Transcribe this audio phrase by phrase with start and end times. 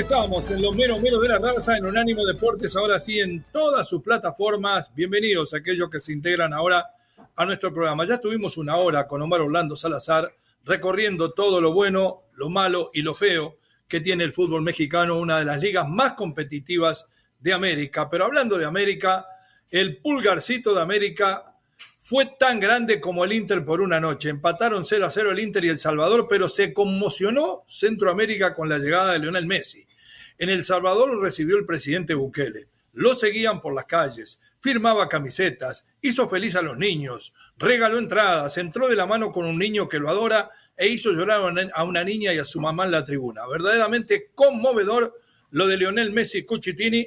[0.00, 3.86] Estamos en los menos menos de la raza en Unánimo Deportes, ahora sí en todas
[3.86, 4.90] sus plataformas.
[4.94, 6.86] Bienvenidos a aquellos que se integran ahora
[7.36, 8.06] a nuestro programa.
[8.06, 13.02] Ya tuvimos una hora con Omar Orlando Salazar recorriendo todo lo bueno, lo malo y
[13.02, 17.06] lo feo que tiene el fútbol mexicano, una de las ligas más competitivas
[17.38, 18.08] de América.
[18.08, 19.26] Pero hablando de América,
[19.68, 21.56] el pulgarcito de América
[22.00, 24.30] fue tan grande como el Inter por una noche.
[24.30, 28.78] Empataron 0 a 0 el Inter y el Salvador, pero se conmocionó Centroamérica con la
[28.78, 29.89] llegada de Lionel Messi.
[30.40, 32.68] En El Salvador lo recibió el presidente Bukele.
[32.94, 38.88] Lo seguían por las calles, firmaba camisetas, hizo feliz a los niños, regaló entradas, entró
[38.88, 41.42] de la mano con un niño que lo adora e hizo llorar
[41.74, 43.42] a una niña y a su mamá en la tribuna.
[43.46, 45.14] Verdaderamente conmovedor
[45.50, 47.06] lo de Lionel Messi Cuchitini.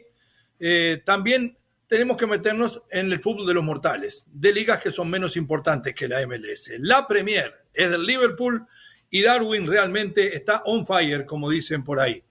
[0.60, 5.10] Eh, también tenemos que meternos en el fútbol de los mortales, de ligas que son
[5.10, 6.74] menos importantes que la MLS.
[6.78, 8.68] La Premier es del Liverpool
[9.10, 12.24] y Darwin realmente está on fire, como dicen por ahí.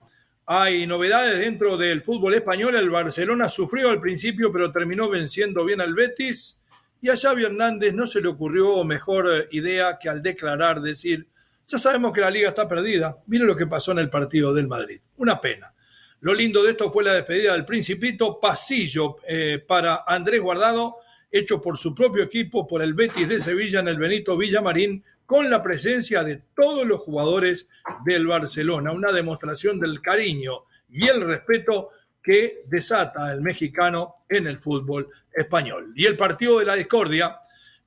[0.46, 2.74] Hay novedades dentro del fútbol español.
[2.74, 6.58] El Barcelona sufrió al principio, pero terminó venciendo bien al Betis.
[7.00, 11.28] Y a Xavi Hernández no se le ocurrió mejor eh, idea que al declarar decir,
[11.66, 13.18] ya sabemos que la liga está perdida.
[13.26, 15.00] Mire lo que pasó en el partido del Madrid.
[15.16, 15.74] Una pena.
[16.20, 20.96] Lo lindo de esto fue la despedida del Principito, pasillo eh, para Andrés Guardado,
[21.30, 25.48] hecho por su propio equipo, por el Betis de Sevilla en el Benito Villamarín, con
[25.48, 27.66] la presencia de todos los jugadores
[28.04, 31.88] del Barcelona, una demostración del cariño y el respeto
[32.22, 35.94] que desata el mexicano en el fútbol español.
[35.96, 37.38] Y el partido de la discordia,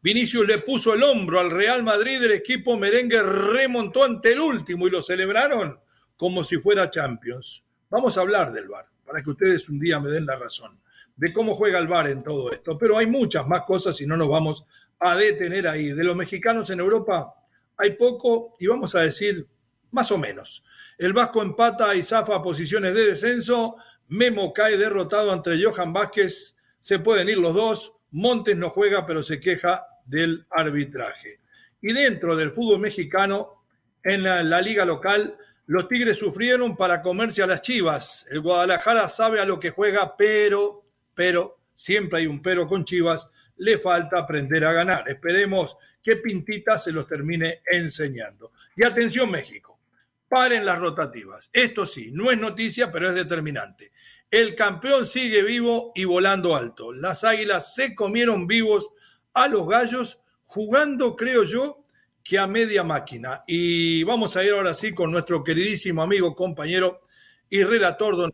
[0.01, 4.87] Vinicius le puso el hombro al Real Madrid, el equipo merengue remontó ante el último
[4.87, 5.79] y lo celebraron
[6.15, 7.63] como si fuera Champions.
[7.91, 10.79] Vamos a hablar del VAR, para que ustedes un día me den la razón
[11.15, 14.17] de cómo juega el VAR en todo esto, pero hay muchas más cosas y no
[14.17, 14.65] nos vamos
[14.99, 15.89] a detener ahí.
[15.91, 17.33] De los mexicanos en Europa
[17.77, 19.47] hay poco y vamos a decir
[19.91, 20.63] más o menos.
[20.97, 23.75] El Vasco empata y zafa posiciones de descenso.
[24.07, 26.57] Memo cae derrotado ante Johan Vázquez.
[26.79, 27.93] Se pueden ir los dos.
[28.11, 31.41] Montes no juega, pero se queja del arbitraje.
[31.81, 33.63] Y dentro del fútbol mexicano,
[34.03, 38.25] en la, liga local, los Tigres sufrieron para comerse a las Chivas.
[38.31, 43.29] El Guadalajara sabe a lo que juega, pero, pero, siempre hay un pero con Chivas
[43.57, 45.07] le falta aprender a ganar.
[45.09, 48.51] Esperemos que Pintita se los termine enseñando.
[48.75, 49.79] Y atención México,
[50.27, 51.49] paren las rotativas.
[51.53, 53.91] Esto sí, no es noticia, pero es determinante.
[54.29, 56.91] El campeón sigue vivo y volando alto.
[56.91, 58.89] Las águilas se comieron vivos
[59.33, 61.85] a los gallos, jugando, creo yo,
[62.23, 63.43] que a media máquina.
[63.47, 67.01] Y vamos a ir ahora sí con nuestro queridísimo amigo, compañero
[67.49, 68.33] y relator, don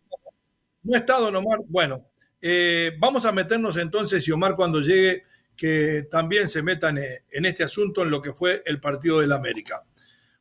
[0.84, 1.60] ¿No está don Omar?
[1.68, 2.11] Bueno,
[2.42, 5.24] eh, vamos a meternos entonces, y Omar cuando llegue,
[5.56, 9.32] que también se metan eh, en este asunto en lo que fue el partido del
[9.32, 9.84] América.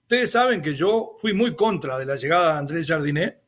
[0.03, 3.41] Ustedes saben que yo fui muy contra de la llegada de Andrés Jardinet,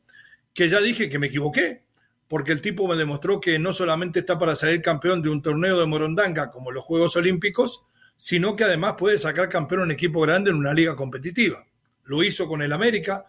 [0.52, 1.82] que ya dije que me equivoqué,
[2.28, 5.80] porque el tipo me demostró que no solamente está para salir campeón de un torneo
[5.80, 7.84] de Morondanga como los Juegos Olímpicos,
[8.16, 11.66] sino que además puede sacar campeón un equipo grande en una liga competitiva.
[12.04, 13.24] Lo hizo con el América,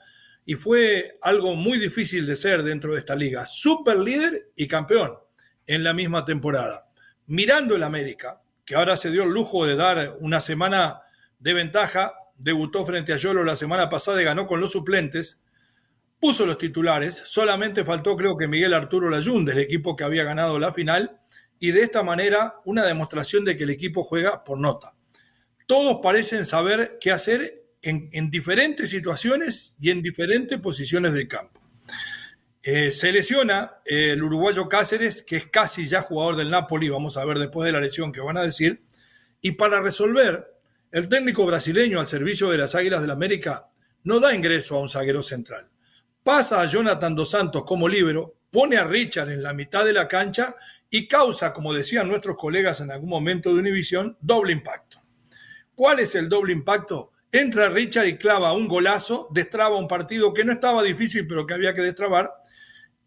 [0.46, 3.46] y fue algo muy difícil de ser dentro de esta liga.
[3.46, 5.14] Super líder y campeón
[5.66, 6.90] en la misma temporada.
[7.28, 11.02] Mirando el América, que ahora se dio el lujo de dar una semana
[11.40, 15.42] de ventaja, debutó frente a Yolo la semana pasada y ganó con los suplentes,
[16.20, 20.60] puso los titulares, solamente faltó creo que Miguel Arturo Layún del equipo que había ganado
[20.60, 21.20] la final,
[21.60, 24.96] y de esta manera una demostración de que el equipo juega por nota.
[25.66, 31.62] Todos parecen saber qué hacer en, diferentes situaciones y en diferentes posiciones del campo.
[32.64, 37.26] Eh, se lesiona el uruguayo Cáceres, que es casi ya jugador del Napoli, vamos a
[37.26, 38.82] ver después de la lesión que van a decir,
[39.42, 40.54] y para resolver,
[40.92, 43.68] el técnico brasileño al servicio de las Águilas del la América
[44.04, 45.66] no da ingreso a un zaguero central.
[46.24, 50.08] Pasa a Jonathan Dos Santos como líbero, pone a Richard en la mitad de la
[50.08, 50.56] cancha
[50.90, 55.02] y causa, como decían nuestros colegas en algún momento de Univisión, doble impacto.
[55.74, 57.13] ¿Cuál es el doble impacto?
[57.34, 61.56] Entra Richard y clava un golazo, destraba un partido que no estaba difícil, pero que
[61.56, 62.32] había que destrabar.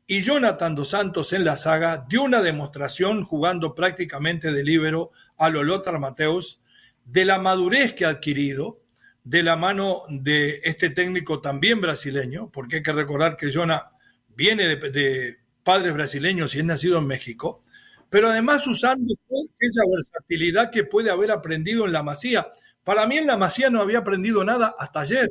[0.06, 5.50] y Jonathan Dos Santos en la saga dio una demostración jugando prácticamente de líbero a
[5.50, 6.60] lo Lothar Mateus
[7.04, 8.80] de la madurez que ha adquirido
[9.24, 13.92] de la mano de este técnico también brasileño, porque hay que recordar que Jonah
[14.36, 17.64] viene de, de padres brasileños y es nacido en México,
[18.10, 19.14] pero además usando
[19.58, 22.48] esa versatilidad que puede haber aprendido en la Masía.
[22.86, 25.28] Para mí en la Masía no había aprendido nada hasta ayer.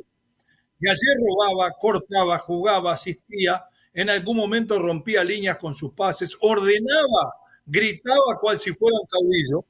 [0.78, 3.64] Y ayer robaba, cortaba, jugaba, asistía,
[3.94, 7.32] en algún momento rompía líneas con sus pases, ordenaba,
[7.64, 9.64] gritaba cual si fuera un caudillo.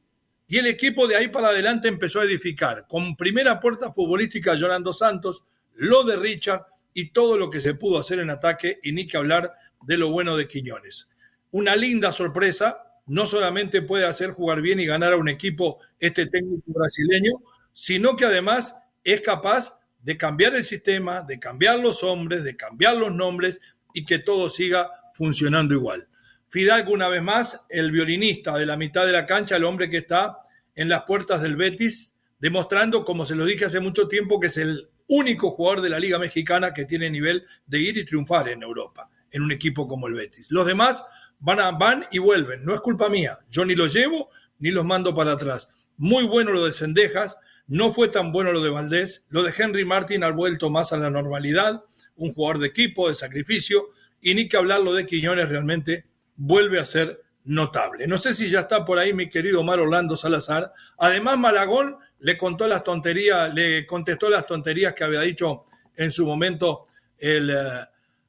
[0.48, 4.92] Y el equipo de ahí para adelante empezó a edificar, con primera puerta futbolística Llorando
[4.92, 5.44] Santos,
[5.74, 9.16] lo de Richard y todo lo que se pudo hacer en ataque, y ni que
[9.16, 11.08] hablar de lo bueno de Quiñones.
[11.52, 16.26] Una linda sorpresa, no solamente puede hacer jugar bien y ganar a un equipo este
[16.26, 17.34] técnico brasileño,
[17.78, 18.74] sino que además
[19.04, 23.60] es capaz de cambiar el sistema, de cambiar los hombres, de cambiar los nombres
[23.92, 26.08] y que todo siga funcionando igual.
[26.48, 29.98] Fidalgo, una vez más, el violinista de la mitad de la cancha, el hombre que
[29.98, 30.38] está
[30.74, 34.56] en las puertas del Betis, demostrando, como se lo dije hace mucho tiempo, que es
[34.56, 38.62] el único jugador de la Liga Mexicana que tiene nivel de ir y triunfar en
[38.62, 40.50] Europa, en un equipo como el Betis.
[40.50, 41.04] Los demás
[41.40, 42.64] van, a, van y vuelven.
[42.64, 43.38] No es culpa mía.
[43.50, 44.30] Yo ni los llevo
[44.60, 45.68] ni los mando para atrás.
[45.98, 47.36] Muy bueno lo de Cendejas.
[47.68, 49.24] No fue tan bueno lo de Valdés.
[49.28, 51.84] Lo de Henry Martin ha vuelto más a la normalidad.
[52.16, 53.88] Un jugador de equipo, de sacrificio.
[54.20, 58.06] Y ni que hablar lo de Quiñones realmente vuelve a ser notable.
[58.06, 60.72] No sé si ya está por ahí mi querido Omar Orlando Salazar.
[60.98, 65.64] Además, Malagón le contó las tonterías, le contestó las tonterías que había dicho
[65.96, 66.86] en su momento
[67.18, 67.56] el eh,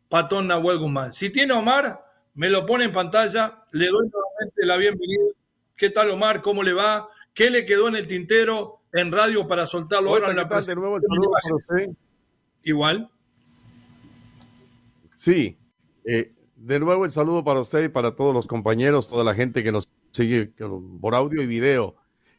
[0.07, 1.11] patón Nahuel Guzmán.
[1.11, 2.05] Si tiene Omar,
[2.35, 5.25] me lo pone en pantalla, le doy nuevamente la bienvenida.
[5.75, 6.41] ¿Qué tal, Omar?
[6.41, 7.09] ¿Cómo le va?
[7.33, 10.99] ¿Qué le quedó en el tintero en radio para soltarlo ahora en la de nuevo
[10.99, 11.97] saludo para usted.
[12.63, 13.09] Igual.
[15.15, 15.57] Sí.
[16.05, 19.63] Eh, de nuevo el saludo para usted y para todos los compañeros, toda la gente
[19.63, 20.51] que nos sigue
[21.01, 21.95] por audio y video.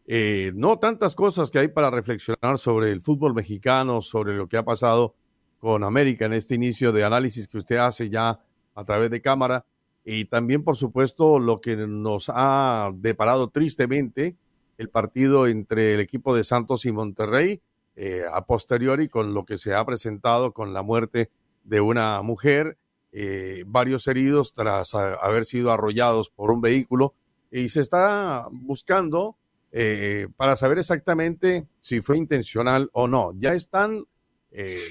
[0.06, 4.56] Eh, no tantas cosas que hay para reflexionar sobre el fútbol mexicano, sobre lo que
[4.56, 5.14] ha pasado
[5.58, 8.40] con América en este inicio de análisis que usted hace ya
[8.74, 9.66] a través de cámara
[10.10, 14.36] y también, por supuesto, lo que nos ha deparado tristemente
[14.78, 17.60] el partido entre el equipo de Santos y Monterrey,
[17.96, 21.30] eh, a posteriori con lo que se ha presentado con la muerte
[21.64, 22.78] de una mujer,
[23.12, 27.14] eh, varios heridos tras haber sido arrollados por un vehículo,
[27.50, 29.36] y se está buscando
[29.70, 33.32] eh, para saber exactamente si fue intencional o no.
[33.36, 34.04] Ya están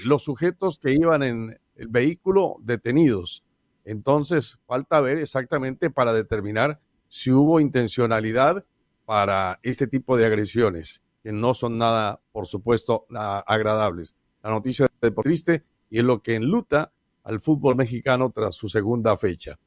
[0.06, 3.42] los sujetos que iban en el vehículo detenidos
[3.88, 8.66] entonces, falta ver exactamente para determinar si hubo intencionalidad
[9.08, 13.06] para este tipo de agresiones, que no son nada, por supuesto,
[13.46, 14.14] agradables.
[14.42, 16.92] La noticia es triste y es lo que enluta
[17.24, 19.58] al fútbol mexicano tras su segunda fecha.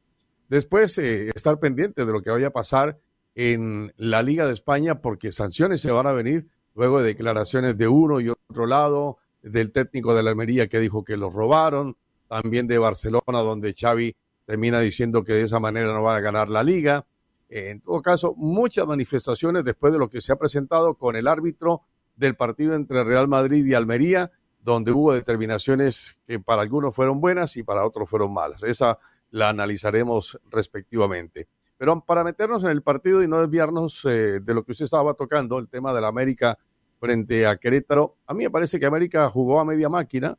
[0.47, 2.99] Después, eh, estar pendiente de lo que vaya a pasar
[3.33, 7.87] en la Liga de España, porque sanciones se van a venir luego de declaraciones de
[7.87, 11.97] uno y otro lado, del técnico de la Almería que dijo que los robaron,
[12.27, 14.15] también de Barcelona, donde Xavi
[14.45, 17.07] termina diciendo que de esa manera no va a ganar la liga.
[17.53, 21.81] En todo caso, muchas manifestaciones después de lo que se ha presentado con el árbitro
[22.15, 24.31] del partido entre Real Madrid y Almería,
[24.61, 28.63] donde hubo determinaciones que para algunos fueron buenas y para otros fueron malas.
[28.63, 28.99] Esa
[29.31, 31.49] la analizaremos respectivamente.
[31.77, 35.13] Pero para meternos en el partido y no desviarnos eh, de lo que usted estaba
[35.13, 36.57] tocando, el tema de la América
[37.01, 40.37] frente a Querétaro, a mí me parece que América jugó a media máquina,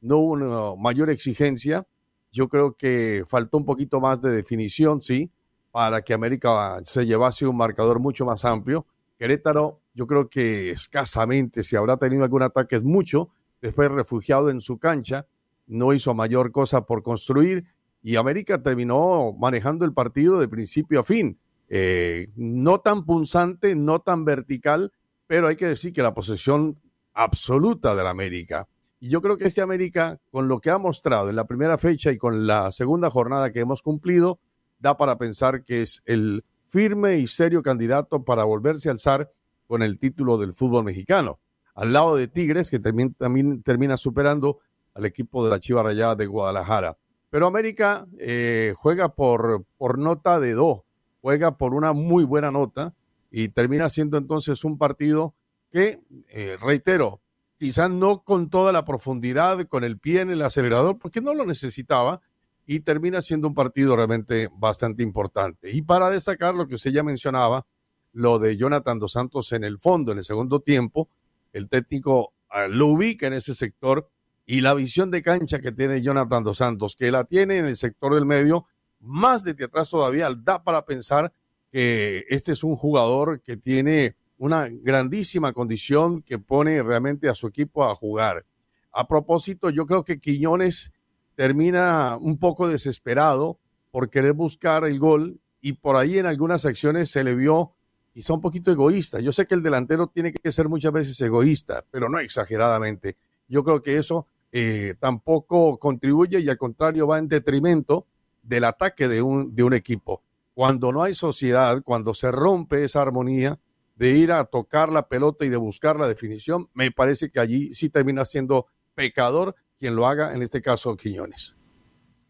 [0.00, 1.86] no hubo una mayor exigencia.
[2.32, 5.30] Yo creo que faltó un poquito más de definición, sí,
[5.74, 8.86] para que América se llevase un marcador mucho más amplio.
[9.18, 13.30] Querétaro, yo creo que escasamente, si habrá tenido algún ataque, es mucho.
[13.60, 15.26] Después refugiado en su cancha,
[15.66, 17.64] no hizo mayor cosa por construir
[18.04, 21.40] y América terminó manejando el partido de principio a fin.
[21.68, 24.92] Eh, no tan punzante, no tan vertical,
[25.26, 26.78] pero hay que decir que la posesión
[27.14, 28.68] absoluta de la América
[29.04, 32.10] y yo creo que este América, con lo que ha mostrado en la primera fecha
[32.10, 34.40] y con la segunda jornada que hemos cumplido,
[34.84, 39.32] da para pensar que es el firme y serio candidato para volverse a alzar
[39.66, 41.40] con el título del fútbol mexicano.
[41.74, 44.58] Al lado de Tigres, que también, también termina superando
[44.92, 46.98] al equipo de la Chiva Rayada de Guadalajara.
[47.30, 50.82] Pero América eh, juega por, por nota de dos,
[51.22, 52.94] juega por una muy buena nota
[53.30, 55.34] y termina siendo entonces un partido
[55.72, 57.22] que, eh, reitero,
[57.58, 61.46] quizás no con toda la profundidad, con el pie en el acelerador, porque no lo
[61.46, 62.20] necesitaba
[62.66, 65.70] y termina siendo un partido realmente bastante importante.
[65.70, 67.66] Y para destacar lo que usted ya mencionaba,
[68.12, 71.08] lo de Jonathan Dos Santos en el fondo, en el segundo tiempo,
[71.52, 74.08] el técnico ah, lo ubica en ese sector
[74.46, 77.76] y la visión de cancha que tiene Jonathan Dos Santos, que la tiene en el
[77.76, 78.66] sector del medio,
[79.00, 81.32] más desde atrás todavía, da para pensar
[81.70, 87.46] que este es un jugador que tiene una grandísima condición que pone realmente a su
[87.46, 88.44] equipo a jugar.
[88.92, 90.92] A propósito, yo creo que Quiñones
[91.34, 93.58] termina un poco desesperado
[93.90, 97.72] por querer buscar el gol y por ahí en algunas acciones se le vio
[98.12, 99.20] quizá un poquito egoísta.
[99.20, 103.16] Yo sé que el delantero tiene que ser muchas veces egoísta, pero no exageradamente.
[103.48, 108.06] Yo creo que eso eh, tampoco contribuye y al contrario va en detrimento
[108.42, 110.22] del ataque de un, de un equipo.
[110.54, 113.58] Cuando no hay sociedad, cuando se rompe esa armonía
[113.96, 117.74] de ir a tocar la pelota y de buscar la definición, me parece que allí
[117.74, 121.58] sí termina siendo pecador quien lo haga, en este caso Quiñones.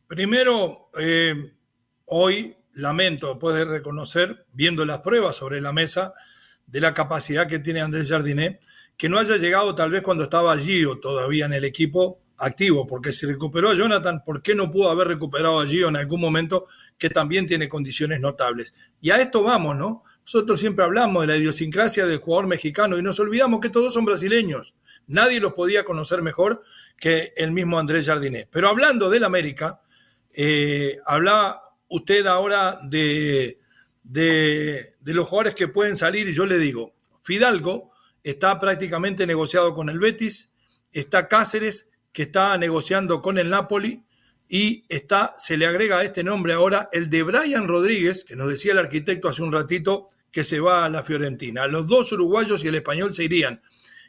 [0.09, 1.53] Primero, eh,
[2.07, 6.15] hoy lamento poder reconocer, viendo las pruebas sobre la mesa,
[6.67, 8.61] de la capacidad que tiene Andrés Jardinet,
[8.97, 13.13] que no haya llegado tal vez cuando estaba Gio todavía en el equipo activo, porque
[13.13, 16.67] si recuperó a Jonathan, ¿por qué no pudo haber recuperado a Gio en algún momento
[16.99, 18.75] que también tiene condiciones notables?
[19.01, 20.03] Y a esto vamos, ¿no?
[20.23, 24.07] Nosotros siempre hablamos de la idiosincrasia del jugador mexicano y nos olvidamos que todos son
[24.07, 24.75] brasileños.
[25.07, 26.63] Nadie los podía conocer mejor
[26.97, 28.49] que el mismo Andrés Jardinet.
[28.51, 29.81] Pero hablando del América,
[30.33, 33.59] eh, hablaba usted ahora de,
[34.03, 39.89] de, los jugadores que pueden salir y yo le digo, Fidalgo está prácticamente negociado con
[39.89, 40.51] el Betis,
[40.93, 44.05] está Cáceres que está negociando con el Napoli
[44.49, 48.49] y está, se le agrega a este nombre ahora el de Brian Rodríguez, que nos
[48.49, 51.67] decía el arquitecto hace un ratito que se va a la Fiorentina.
[51.67, 53.63] Los dos uruguayos y el español se irían.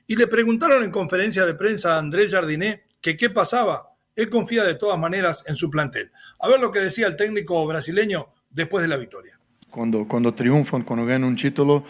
[0.07, 4.63] Y le preguntaron en conferencia de prensa a Andrés Jardiné que qué pasaba él confía
[4.63, 6.11] de todas maneras en su plantel.
[6.39, 9.33] A ver lo que decía el técnico brasileño después de la victoria.
[9.69, 11.83] Cuando, cuando triunfan, cuando ganan un título,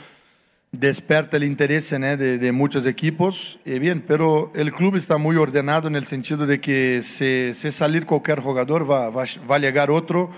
[0.71, 3.59] desperta el interés de, de, muchos equipos.
[3.63, 7.71] Y bien, pero el club está muy ordenado en el sentido de que si, si
[7.71, 10.31] salir cualquier jugador va, va, va, a llegar otro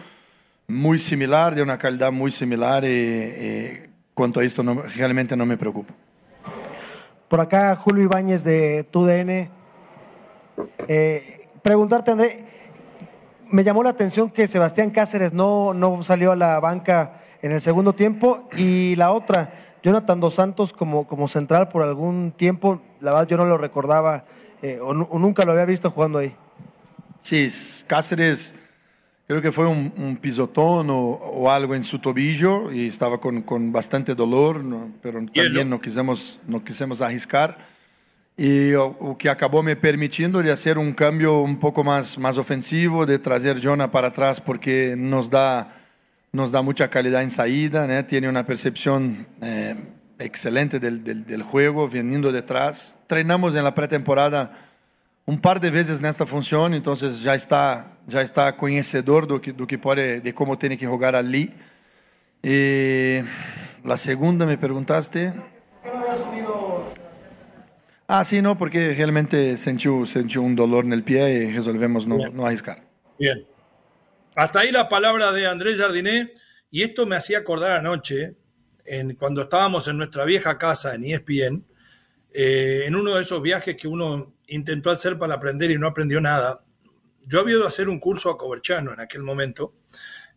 [0.67, 2.83] muy similar, de una calidad muy similar.
[2.83, 3.79] Y, y
[4.13, 5.93] cuanto a esto, no, realmente no me preocupa.
[7.27, 9.49] Por acá, Julio Ibáñez de TUDN.
[10.87, 12.45] Eh, preguntarte, André,
[13.49, 17.59] me llamó la atención que Sebastián Cáceres no, no salió a la banca en el
[17.59, 23.11] segundo tiempo y la otra, Jonathan Dos Santos como, como central por algún tiempo, la
[23.11, 24.23] verdad yo no lo recordaba
[24.61, 26.33] eh, o, nunca lo había visto jugando ahí.
[27.19, 27.49] Sí,
[27.87, 28.55] Cáceres
[29.27, 34.15] creo que fue un, pisotón o, algo en su tobillo y estaba con, con bastante
[34.15, 34.63] dolor,
[35.01, 37.57] pero también no quisimos, no quisimos arriscar
[38.37, 43.05] y o, que acabó me permitiendo de hacer un cambio un poco más, más ofensivo,
[43.05, 45.75] de traer Jonah para atrás porque nos da,
[46.31, 48.03] nos da mucha calidad en salida, ¿eh?
[48.03, 49.75] tiene una percepción eh,
[50.19, 52.95] excelente del, del, del, juego, viniendo detrás.
[53.07, 54.55] Treinamos en la pretemporada
[55.25, 59.51] un par de veces en esta función, entonces ya está, ya está conocedor do que,
[59.51, 61.53] do que puede, de cómo tiene que jugar allí.
[62.41, 63.19] Y
[63.83, 65.33] la segunda me preguntaste.
[65.83, 66.87] ¿Qué no subido
[68.07, 72.45] Ah, sí, no, porque realmente sentí, un dolor en el pie y resolvemos no, no
[72.45, 72.81] arriesgar.
[73.19, 73.45] Bien.
[74.33, 76.31] Hasta ahí la palabra de Andrés Jardiné,
[76.71, 78.37] y esto me hacía acordar anoche,
[78.85, 81.65] en, cuando estábamos en nuestra vieja casa en ESPN,
[82.33, 86.21] eh, en uno de esos viajes que uno intentó hacer para aprender y no aprendió
[86.21, 86.61] nada.
[87.27, 89.75] Yo había ido a hacer un curso a Coverchano en aquel momento,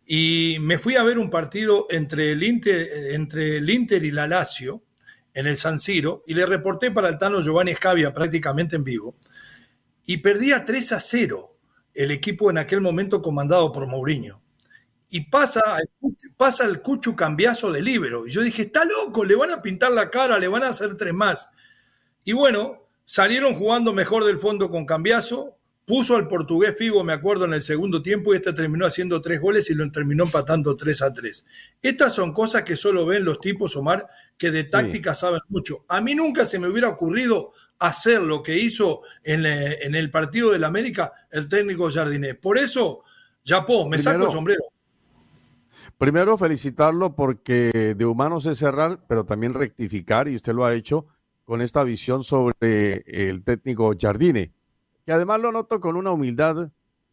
[0.05, 4.27] y me fui a ver un partido entre el Inter, entre el Inter y la
[4.27, 4.83] Lazio,
[5.33, 9.15] en el San Siro y le reporté para el Tano Giovanni Scavia prácticamente en vivo
[10.05, 11.57] y perdía 3 a 0
[11.93, 14.41] el equipo en aquel momento comandado por Mourinho.
[15.09, 15.61] Y pasa,
[16.37, 18.25] pasa el Cuchu cambiazo de libero.
[18.25, 20.95] Y yo dije, está loco, le van a pintar la cara, le van a hacer
[20.95, 21.49] tres más.
[22.23, 25.57] Y bueno, salieron jugando mejor del fondo con cambiazo,
[25.91, 29.41] puso al portugués Figo, me acuerdo, en el segundo tiempo y este terminó haciendo tres
[29.41, 31.45] goles y lo terminó empatando 3 a 3.
[31.81, 34.07] Estas son cosas que solo ven los tipos, Omar,
[34.37, 35.83] que de táctica saben mucho.
[35.89, 40.51] A mí nunca se me hubiera ocurrido hacer lo que hizo en, eh, el partido
[40.51, 42.39] del América el técnico Jardinet.
[42.39, 43.03] Por eso,
[43.45, 44.61] Japón, me saco el sombrero.
[45.97, 51.07] Primero, felicitarlo porque de humanos es cerrar, pero también rectificar, y usted lo ha hecho
[51.43, 54.53] con esta visión sobre el técnico Jardine
[55.05, 56.69] que además lo noto con una humildad,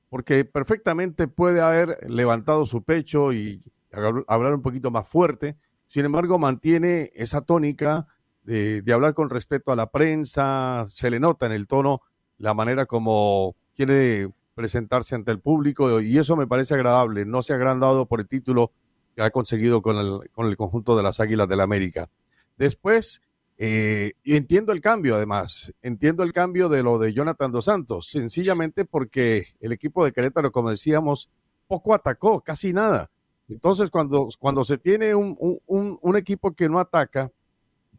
[0.09, 6.39] porque perfectamente puede haber levantado su pecho y hablar un poquito más fuerte, sin embargo
[6.39, 8.07] mantiene esa tónica
[8.43, 12.01] de, hablar con respeto a la prensa, se le nota en el tono
[12.39, 17.53] la manera como quiere presentarse ante el público y eso me parece agradable, no se
[17.53, 18.73] ha agrandado por el título
[19.15, 22.09] que ha conseguido con el, con el conjunto de las Águilas del la América.
[22.57, 23.21] Después,
[23.61, 25.75] eh, y entiendo el cambio, además.
[25.83, 30.53] Entiendo el cambio de lo de Jonathan Dos Santos, sencillamente porque el equipo de Querétaro,
[30.53, 31.29] como decíamos,
[31.67, 33.11] poco atacó, casi nada.
[33.49, 35.37] Entonces, cuando, cuando se tiene un,
[35.67, 37.33] un, un equipo que no ataca,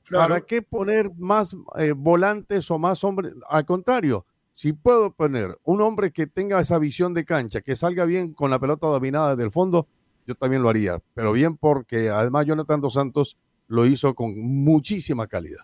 [0.10, 3.34] ¿para qué poner más eh, volantes o más hombres?
[3.50, 8.06] Al contrario, si puedo poner un hombre que tenga esa visión de cancha, que salga
[8.06, 9.88] bien con la pelota dominada desde el fondo,
[10.26, 11.00] yo también lo haría.
[11.16, 13.38] Pero bien porque además Jonathan Dos Santos
[13.70, 15.62] lo hizo con muchísima calidad.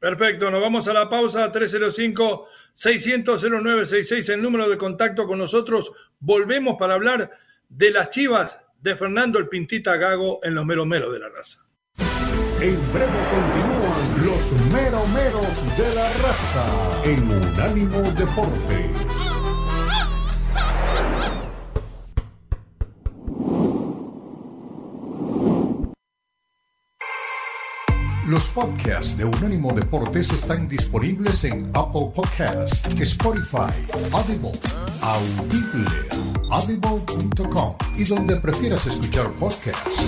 [0.00, 5.90] Perfecto, nos vamos a la pausa 305-600-0966, el número de contacto con nosotros.
[6.20, 7.28] Volvemos para hablar
[7.68, 11.64] de las chivas de Fernando el Pintita Gago en los meromeros de la raza.
[12.60, 16.64] En breve continúan los meromeros de la raza
[17.04, 19.37] en Unánimo Deportes.
[28.28, 33.72] Los podcasts de Unánimo Deportes están disponibles en Apple Podcasts, Spotify,
[34.12, 34.52] Audible,
[35.00, 35.86] Audible,
[36.50, 40.04] audible.com y donde prefieras escuchar podcasts.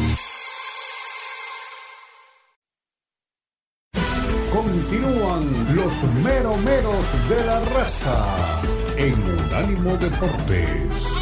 [4.52, 8.62] Continúan los meromeros de la raza
[8.98, 11.19] en Unánimo Deportes.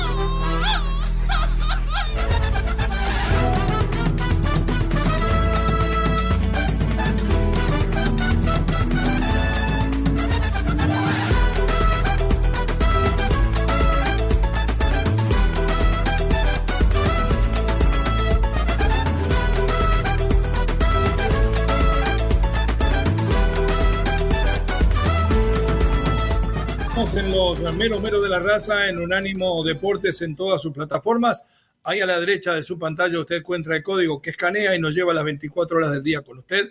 [27.57, 31.45] Los meros meros de la raza en Unánimo Deportes en todas sus plataformas.
[31.83, 34.95] Ahí a la derecha de su pantalla usted encuentra el código que escanea y nos
[34.95, 36.71] lleva las 24 horas del día con usted.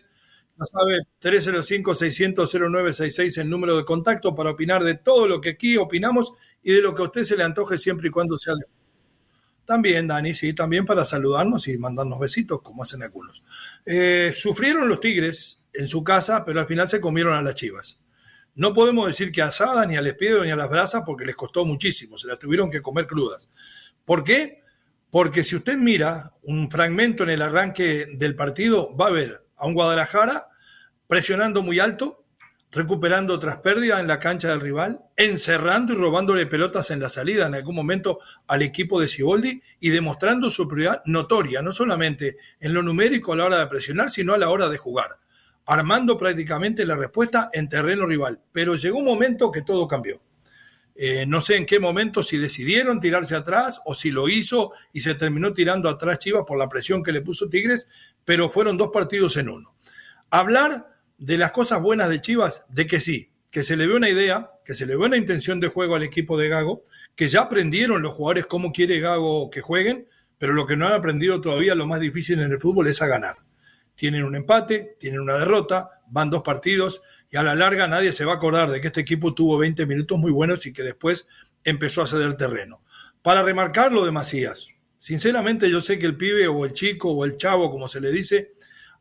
[0.59, 6.33] Ya sabe, 305-600-0966 el número de contacto para opinar de todo lo que aquí opinamos
[6.61, 8.65] y de lo que a usted se le antoje siempre y cuando sea de...
[9.65, 13.43] También, Dani, sí, también para saludarnos y mandarnos besitos, como hacen algunos.
[13.83, 17.99] Eh, sufrieron los Tigres en su casa, pero al final se comieron a las Chivas.
[18.57, 21.63] No podemos decir que asadas, ni al espiedo, ni a las brasas, porque les costó
[21.63, 23.51] muchísimo, se las tuvieron que comer crudas.
[24.03, 24.63] ¿Por qué?
[25.11, 29.67] Porque si usted mira un fragmento en el arranque del partido, va a ver a
[29.67, 30.47] un Guadalajara
[31.05, 32.25] presionando muy alto,
[32.71, 37.45] recuperando tras pérdida en la cancha del rival, encerrando y robándole pelotas en la salida
[37.45, 38.17] en algún momento
[38.47, 43.35] al equipo de Ciboldi y demostrando su prioridad notoria, no solamente en lo numérico a
[43.35, 45.09] la hora de presionar, sino a la hora de jugar
[45.67, 48.41] armando prácticamente la respuesta en terreno rival.
[48.53, 50.21] Pero llegó un momento que todo cambió.
[50.95, 55.01] Eh, no sé en qué momento, si decidieron tirarse atrás o si lo hizo y
[55.01, 57.87] se terminó tirando atrás Chivas por la presión que le puso Tigres,
[58.25, 59.75] pero fueron dos partidos en uno.
[60.31, 60.87] Hablar
[61.19, 64.51] de las cosas buenas de Chivas, de que sí, que se le ve una idea,
[64.65, 68.01] que se le ve una intención de juego al equipo de Gago, que ya aprendieron
[68.01, 70.07] los jugadores cómo quiere Gago que jueguen,
[70.39, 73.07] pero lo que no han aprendido todavía, lo más difícil en el fútbol es a
[73.07, 73.46] ganar
[73.97, 78.25] tienen un empate, tienen una derrota, van dos partidos y a la larga nadie se
[78.25, 81.27] va a acordar de que este equipo tuvo 20 minutos muy buenos y que después
[81.63, 82.83] empezó a ceder terreno.
[83.23, 84.67] Para remarcar lo de Macías,
[84.99, 88.11] sinceramente yo sé que el pibe o el chico o el chavo, como se le
[88.11, 88.51] dice,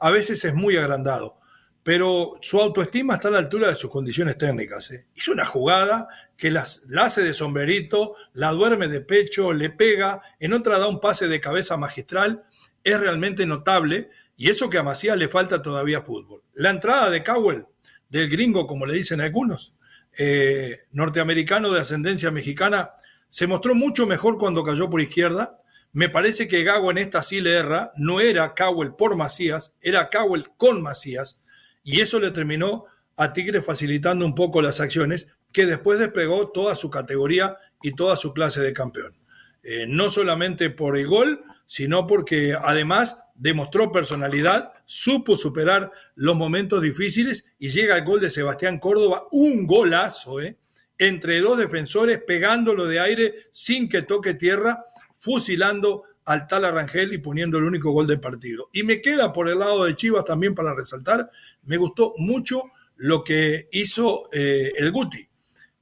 [0.00, 1.38] a veces es muy agrandado,
[1.82, 4.90] pero su autoestima está a la altura de sus condiciones técnicas.
[4.92, 5.06] ¿eh?
[5.14, 6.64] Hizo una jugada que la
[6.96, 11.38] hace de sombrerito, la duerme de pecho, le pega, en otra da un pase de
[11.38, 12.44] cabeza magistral,
[12.82, 16.42] es realmente notable y eso que a Macías le falta todavía fútbol.
[16.54, 17.66] La entrada de Cowell,
[18.08, 19.74] del gringo, como le dicen algunos,
[20.18, 22.90] eh, norteamericano de ascendencia mexicana,
[23.28, 25.60] se mostró mucho mejor cuando cayó por izquierda.
[25.92, 27.92] Me parece que Gago en esta sí le erra.
[27.96, 31.40] No era Cowell por Macías, era Cowell con Macías.
[31.82, 32.84] Y eso le terminó
[33.16, 38.16] a Tigre facilitando un poco las acciones, que después despegó toda su categoría y toda
[38.16, 39.16] su clase de campeón.
[39.62, 46.82] Eh, no solamente por el gol, sino porque además demostró personalidad, supo superar los momentos
[46.82, 50.58] difíciles y llega el gol de Sebastián Córdoba, un golazo, ¿eh?
[50.98, 54.82] entre dos defensores, pegándolo de aire sin que toque tierra,
[55.20, 58.68] fusilando al tal Arrangel y poniendo el único gol del partido.
[58.72, 61.30] Y me queda por el lado de Chivas también para resaltar,
[61.64, 62.64] me gustó mucho
[62.96, 65.28] lo que hizo eh, el Guti.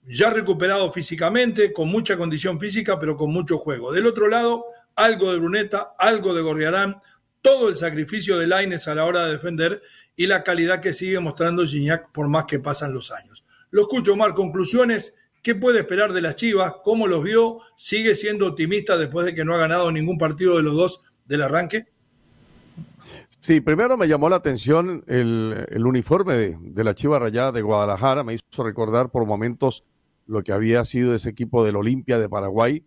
[0.03, 3.91] Ya recuperado físicamente, con mucha condición física, pero con mucho juego.
[3.91, 6.97] Del otro lado, algo de Bruneta, algo de Gorriarán,
[7.45, 9.83] todo el sacrificio de Laines a la hora de defender
[10.17, 13.45] y la calidad que sigue mostrando Gignac por más que pasan los años.
[13.71, 15.15] Lo escucho, Omar, conclusiones.
[15.43, 16.73] ¿Qué puede esperar de las Chivas?
[16.83, 17.59] ¿Cómo los vio?
[17.77, 21.43] ¿Sigue siendo optimista después de que no ha ganado ningún partido de los dos del
[21.43, 21.85] arranque?
[23.41, 28.25] Sí, primero me llamó la atención el, uniforme de, de, la Chiva Rayada de Guadalajara.
[28.25, 29.85] Me hizo recordar por momentos
[30.27, 32.87] lo que había sido ese equipo del Olimpia de Paraguay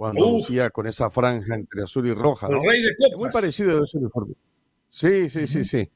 [0.00, 2.46] cuando lucía con esa franja entre azul y roja.
[2.46, 3.18] El rey de copas.
[3.18, 4.32] Muy parecido a ese uniforme.
[4.88, 5.90] Sí, sí, sí, sí.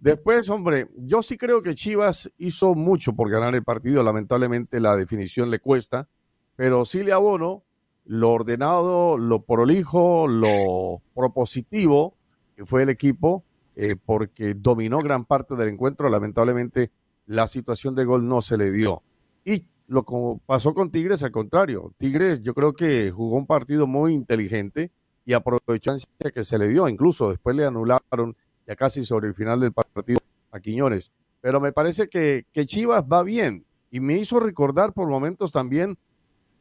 [0.00, 4.02] Después, hombre, yo sí creo que Chivas hizo mucho por ganar el partido.
[4.02, 6.08] Lamentablemente la definición le cuesta,
[6.56, 7.62] pero sí le abono
[8.04, 12.16] lo ordenado, lo prolijo, lo propositivo
[12.56, 13.44] que fue el equipo,
[13.76, 16.08] eh, porque dominó gran parte del encuentro.
[16.08, 16.90] Lamentablemente
[17.26, 19.04] la situación de gol no se le dio.
[19.44, 21.92] Y lo que pasó con Tigres, al contrario.
[21.98, 24.90] Tigres yo creo que jugó un partido muy inteligente
[25.24, 26.88] y aprovechó la que se le dio.
[26.88, 30.20] Incluso después le anularon ya casi sobre el final del partido
[30.50, 31.12] a Quiñones.
[31.40, 35.98] Pero me parece que, que Chivas va bien y me hizo recordar por momentos también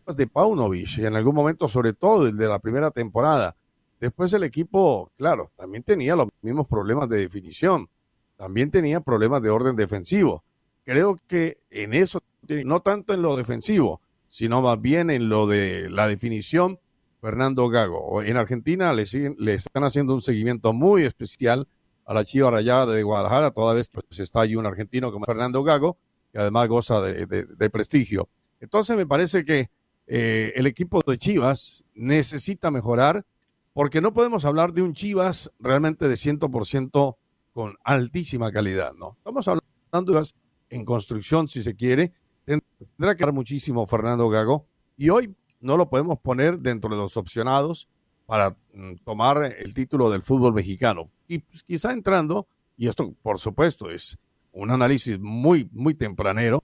[0.05, 3.55] de Paunovic, en algún momento, sobre todo el de la primera temporada.
[3.99, 7.87] Después el equipo, claro, también tenía los mismos problemas de definición,
[8.35, 10.43] también tenía problemas de orden defensivo.
[10.83, 12.21] Creo que en eso,
[12.65, 16.79] no tanto en lo defensivo, sino más bien en lo de la definición,
[17.21, 18.21] Fernando Gago.
[18.21, 21.67] En Argentina le, siguen, le están haciendo un seguimiento muy especial
[22.05, 25.63] a la Chiva Rayada de Guadalajara, toda vez pues, está allí un argentino como Fernando
[25.63, 25.97] Gago,
[26.31, 28.27] que además goza de prestigio.
[28.59, 29.69] Entonces me parece que
[30.07, 33.25] eh, el equipo de Chivas necesita mejorar
[33.73, 37.15] porque no podemos hablar de un Chivas realmente de 100%
[37.53, 39.15] con altísima calidad, ¿no?
[39.17, 40.29] Estamos hablando de
[40.69, 42.13] en construcción, si se quiere.
[42.45, 44.65] Tendrá que dar muchísimo Fernando Gago
[44.97, 47.87] y hoy no lo podemos poner dentro de los opcionados
[48.25, 51.09] para mm, tomar el título del fútbol mexicano.
[51.27, 54.17] Y pues, quizá entrando, y esto por supuesto es
[54.51, 56.63] un análisis muy, muy tempranero,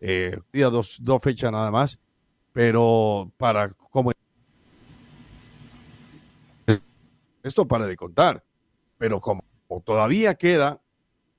[0.00, 1.98] eh, día dos, dos fechas nada más,
[2.52, 4.12] pero para como
[7.42, 8.44] esto para de contar,
[8.98, 9.42] pero como
[9.84, 10.80] todavía queda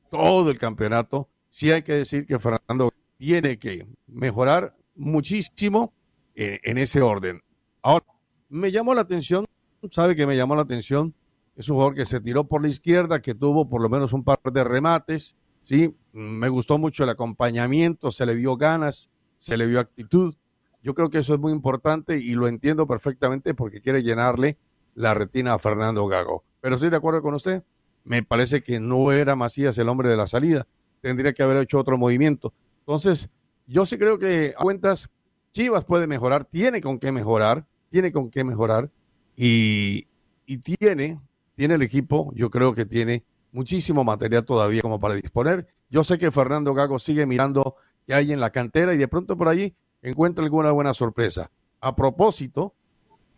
[0.10, 5.94] todo el campeonato, sí hay que decir que Fernando tiene que mejorar muchísimo
[6.36, 7.42] eh, en ese orden.
[7.82, 8.06] Ahora,
[8.48, 9.46] me llamó la atención,
[9.92, 11.14] sabe que me llamó la atención,
[11.58, 14.24] es un jugador que se tiró por la izquierda, que tuvo por lo menos un
[14.24, 19.68] par de remates, sí, me gustó mucho el acompañamiento, se le dio ganas, se le
[19.68, 20.36] dio actitud,
[20.82, 24.58] yo creo que eso es muy importante y lo entiendo perfectamente porque quiere llenarle
[24.96, 26.46] la retina a Fernando Gago.
[26.62, 27.64] Pero estoy de acuerdo con usted.
[28.06, 30.68] Me parece que no era Macías el hombre de la salida.
[31.02, 32.54] Tendría que haber hecho otro movimiento.
[32.90, 33.30] Entonces,
[33.68, 35.12] yo sí creo que a cuentas
[35.52, 38.90] Chivas puede mejorar, tiene con qué mejorar, tiene con qué mejorar
[39.36, 40.08] y,
[40.48, 41.22] y tiene,
[41.54, 45.68] tiene el equipo, yo creo que tiene muchísimo material todavía como para disponer.
[45.92, 47.76] Yo sé que Fernando Gago sigue mirando
[48.08, 51.52] qué hay en la cantera y de pronto por allí encuentra alguna buena sorpresa.
[51.82, 52.74] A propósito,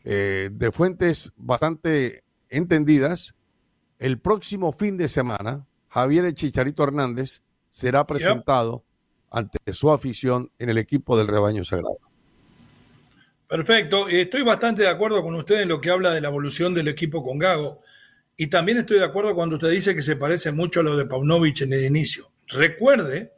[0.06, 3.36] eh, de fuentes bastante entendidas,
[4.00, 8.86] el próximo fin de semana, Javier Chicharito Hernández será presentado
[9.32, 11.98] ante su afición en el equipo del rebaño sagrado.
[13.48, 16.88] Perfecto, estoy bastante de acuerdo con usted en lo que habla de la evolución del
[16.88, 17.82] equipo con Gago.
[18.38, 21.06] Y también estoy de acuerdo cuando usted dice que se parece mucho a lo de
[21.06, 22.32] Paunovic en el inicio.
[22.48, 23.34] Recuerde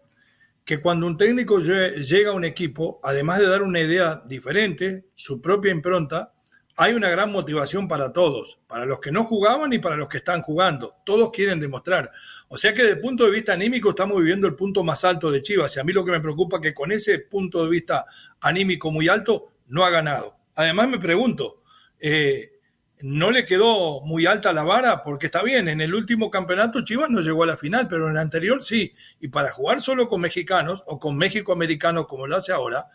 [0.66, 5.42] que cuando un técnico llega a un equipo, además de dar una idea diferente, su
[5.42, 6.34] propia impronta,
[6.76, 10.18] hay una gran motivación para todos, para los que no jugaban y para los que
[10.18, 10.96] están jugando.
[11.06, 12.12] Todos quieren demostrar.
[12.54, 15.32] O sea que desde el punto de vista anímico estamos viviendo el punto más alto
[15.32, 15.76] de Chivas.
[15.76, 18.06] Y a mí lo que me preocupa es que con ese punto de vista
[18.42, 20.38] anímico muy alto no ha ganado.
[20.54, 21.64] Además me pregunto,
[22.00, 22.60] eh,
[23.00, 27.10] no le quedó muy alta la vara, porque está bien, en el último campeonato Chivas
[27.10, 28.94] no llegó a la final, pero en el anterior sí.
[29.20, 32.86] Y para jugar solo con mexicanos o con México americanos como lo hace ahora,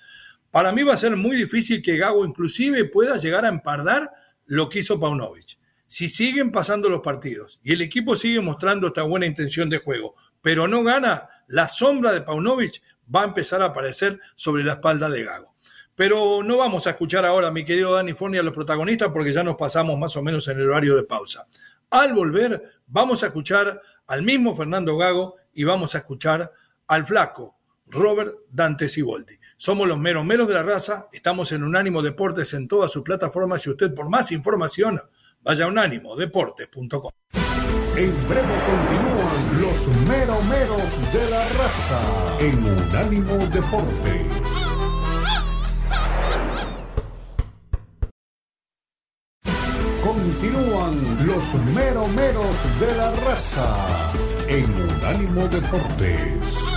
[0.53, 4.09] para mí va a ser muy difícil que Gago inclusive pueda llegar a empardar
[4.47, 5.58] lo que hizo Paunovic.
[5.91, 10.15] Si siguen pasando los partidos y el equipo sigue mostrando esta buena intención de juego,
[10.43, 15.09] pero no gana, la sombra de Paunovic va a empezar a aparecer sobre la espalda
[15.09, 15.55] de Gago.
[15.95, 19.43] Pero no vamos a escuchar ahora, mi querido Dani Forni, a los protagonistas porque ya
[19.43, 21.49] nos pasamos más o menos en el horario de pausa.
[21.89, 26.53] Al volver, vamos a escuchar al mismo Fernando Gago y vamos a escuchar
[26.87, 29.39] al flaco Robert Dante Siboldi.
[29.57, 33.67] Somos los meros meros de la raza, estamos en Unánimo Deportes en todas sus plataformas
[33.67, 35.01] y usted por más información
[35.41, 37.11] vaya a unánimodeportes.com.
[37.97, 42.01] En breve continúan los meros meros de la raza
[42.39, 44.69] en Unánimo Deportes.
[50.05, 54.13] Continúan los meromeros de la raza
[54.49, 56.68] en Unánimo Deportes.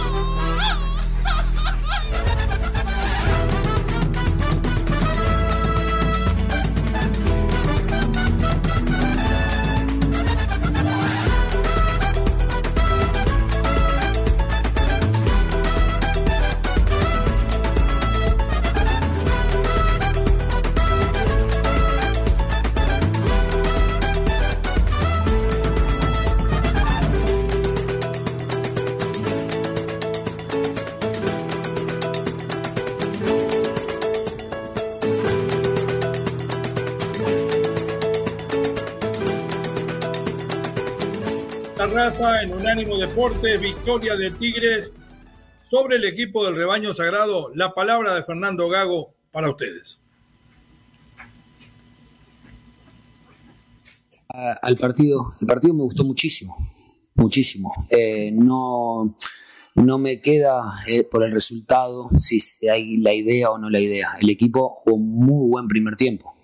[42.22, 44.94] En Unánimo Deportes, victoria de Tigres
[45.64, 47.52] sobre el equipo del rebaño sagrado.
[47.56, 50.00] La palabra de Fernando Gago para ustedes.
[54.28, 56.72] Al partido, el partido me gustó muchísimo,
[57.16, 57.88] muchísimo.
[57.90, 59.16] Eh, no,
[59.76, 64.10] no me queda eh, por el resultado si hay la idea o no la idea.
[64.22, 66.36] El equipo jugó muy buen primer tiempo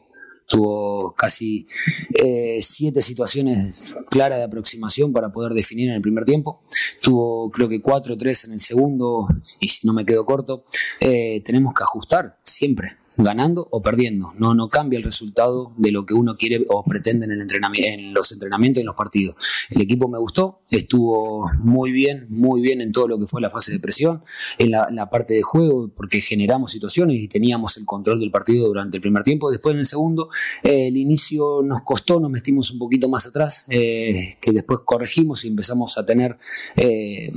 [0.47, 1.67] tuvo casi
[2.13, 6.61] eh, siete situaciones claras de aproximación para poder definir en el primer tiempo,
[7.01, 9.27] tuvo creo que cuatro o tres en el segundo,
[9.59, 10.63] y si no me quedo corto,
[10.99, 14.31] eh, tenemos que ajustar siempre ganando o perdiendo.
[14.37, 17.89] No, no cambia el resultado de lo que uno quiere o pretende en, el entrenamiento,
[17.89, 19.35] en los entrenamientos y en los partidos.
[19.69, 23.49] El equipo me gustó, estuvo muy bien, muy bien en todo lo que fue la
[23.49, 24.23] fase de presión,
[24.57, 28.97] en la, parte de juego, porque generamos situaciones y teníamos el control del partido durante
[28.97, 29.49] el primer tiempo.
[29.49, 30.29] Después en el segundo,
[30.63, 35.43] eh, el inicio nos costó, nos metimos un poquito más atrás, eh, que después corregimos
[35.45, 36.37] y empezamos a tener...
[36.75, 37.31] Eh,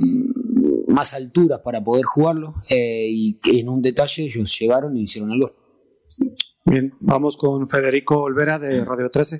[0.87, 5.53] más alturas para poder jugarlo y en un detalle ellos llegaron y hicieron el gol.
[6.65, 9.35] Bien, vamos con Federico Olvera de Radio 13.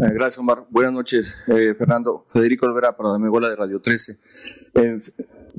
[0.00, 0.66] Eh, gracias, Omar.
[0.70, 2.24] Buenas noches, eh, Fernando.
[2.28, 4.18] Federico Olvera para la Megola de Radio 13.
[4.74, 4.98] Eh,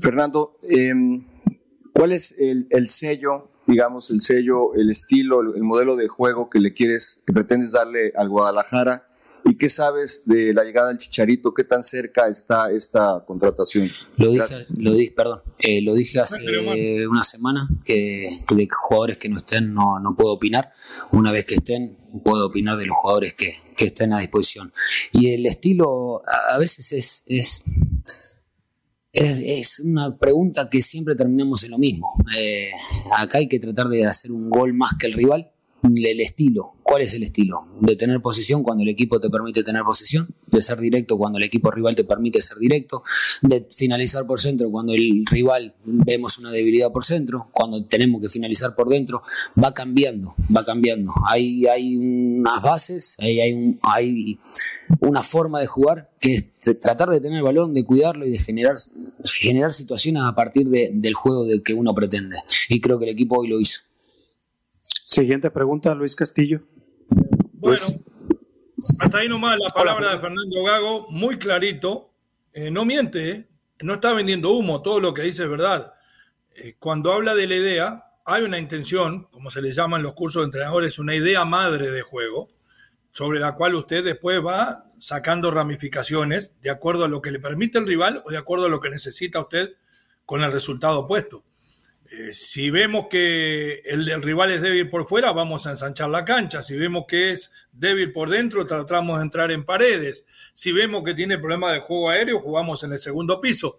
[0.00, 1.26] Fernando, em,
[1.92, 6.72] ¿cuál es el, sello, digamos, el sello, el estilo, el, modelo de juego que le
[6.72, 9.09] quieres, que pretendes darle al Guadalajara
[9.44, 11.52] ¿Y qué sabes de la llegada del Chicharito?
[11.52, 13.90] ¿Qué tan cerca está esta contratación?
[14.16, 16.40] Lo dije, lo dije perdón, eh, lo dije hace
[17.06, 20.72] una semana que, de jugadores que no estén no, no, puedo opinar.
[21.12, 24.72] Una vez que estén, puedo opinar de los jugadores que, que estén a disposición.
[25.12, 27.62] Y el estilo a, veces es, es
[29.12, 32.14] es, una pregunta que siempre terminamos en lo mismo.
[32.36, 32.70] Eh,
[33.16, 35.50] acá hay que tratar de hacer un gol más que el rival
[35.82, 36.74] el estilo.
[36.82, 37.66] ¿Cuál es el estilo?
[37.80, 41.44] De tener posición cuando el equipo te permite tener posición, de ser directo cuando el
[41.44, 43.02] equipo rival te permite ser directo,
[43.42, 48.28] de finalizar por centro cuando el rival vemos una debilidad por centro, cuando tenemos que
[48.28, 49.22] finalizar por dentro,
[49.62, 51.12] va cambiando, va cambiando.
[51.26, 54.38] Hay, hay unas bases, hay, hay, hay
[55.00, 58.38] una forma de jugar que es tratar de tener el balón, de cuidarlo y de
[58.38, 58.74] generar,
[59.24, 62.36] generar situaciones a partir del juego de que uno pretende.
[62.68, 63.89] Y creo que el equipo hoy lo hizo.
[65.10, 66.60] Siguiente pregunta, Luis Castillo.
[67.54, 67.82] Bueno,
[69.00, 72.12] hasta ahí nomás la palabra de Fernando Gago, muy clarito.
[72.52, 73.48] Eh, no miente, ¿eh?
[73.80, 75.94] no está vendiendo humo, todo lo que dice es verdad.
[76.54, 80.12] Eh, cuando habla de la idea, hay una intención, como se le llama en los
[80.12, 82.48] cursos de entrenadores, una idea madre de juego,
[83.10, 87.78] sobre la cual usted después va sacando ramificaciones de acuerdo a lo que le permite
[87.78, 89.74] el rival o de acuerdo a lo que necesita usted
[90.24, 91.42] con el resultado opuesto.
[92.12, 96.60] Eh, si vemos que el, rival es débil por fuera, vamos a ensanchar la cancha.
[96.60, 100.26] Si vemos que es débil por dentro, tratamos de entrar en paredes.
[100.52, 103.78] Si vemos que tiene problemas de juego aéreo, jugamos en el segundo piso.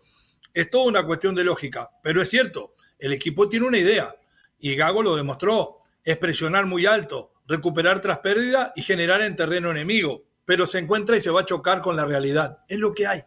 [0.53, 1.89] Es toda una cuestión de lógica.
[2.01, 4.15] Pero es cierto, el equipo tiene una idea.
[4.59, 5.79] Y Gago lo demostró.
[6.01, 10.23] Es presionar muy alto, recuperar tras pérdida y generar en terreno enemigo.
[10.45, 12.59] Pero se encuentra y se va a chocar con la realidad.
[12.69, 13.23] Es lo que hay.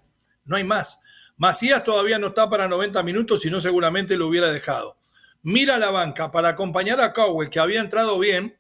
[0.46, 1.00] No hay más.
[1.36, 4.98] Macías todavía no está para 90 minutos, si no seguramente lo hubiera dejado.
[5.42, 8.56] Mira la banca para acompañar a Cowell, que había entrado bien,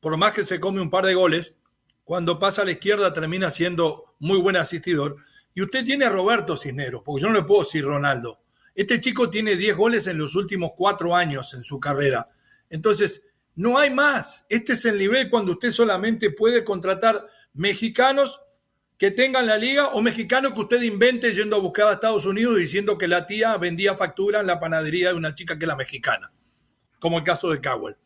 [0.00, 1.56] por más que se come un par de goles,
[2.04, 5.16] cuando pasa a la izquierda termina siendo muy buen asistidor.
[5.54, 8.40] Y usted tiene a Roberto Cisneros, porque yo no le puedo decir Ronaldo.
[8.74, 12.28] Este chico tiene 10 goles en los últimos cuatro años en su carrera.
[12.68, 13.22] Entonces,
[13.54, 14.46] no hay más.
[14.48, 18.40] Este es el nivel cuando usted solamente puede contratar mexicanos
[18.98, 22.58] que tengan la liga o mexicano que usted invente yendo a buscar a Estados Unidos
[22.58, 26.32] diciendo que la tía vendía factura en la panadería de una chica que era mexicana,
[27.00, 27.96] como el caso de Cowell.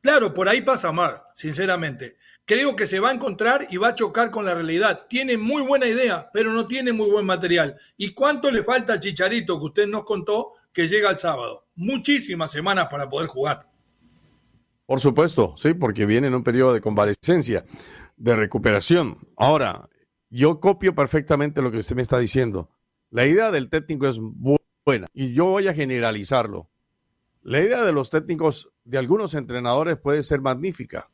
[0.00, 2.16] Claro, por ahí pasa mal, sinceramente.
[2.44, 5.06] Creo que se va a encontrar y va a chocar con la realidad.
[5.08, 7.76] Tiene muy buena idea, pero no tiene muy buen material.
[7.96, 11.66] ¿Y cuánto le falta al Chicharito que usted nos contó que llega el sábado?
[11.74, 13.68] Muchísimas semanas para poder jugar.
[14.86, 17.64] Por supuesto, sí, porque viene en un periodo de convalescencia,
[18.16, 19.18] de recuperación.
[19.36, 19.88] Ahora,
[20.30, 22.70] yo copio perfectamente lo que usted me está diciendo.
[23.10, 26.68] La idea del técnico es buena y yo voy a generalizarlo.
[27.42, 31.10] La idea de los técnicos de algunos entrenadores puede ser magnífica,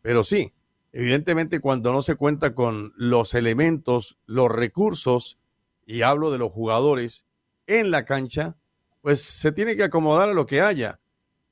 [0.00, 0.54] pero sí,
[0.92, 5.38] evidentemente cuando no se cuenta con los elementos, los recursos,
[5.84, 7.26] y hablo de los jugadores
[7.66, 8.56] en la cancha,
[9.00, 11.00] pues se tiene que acomodar a lo que haya,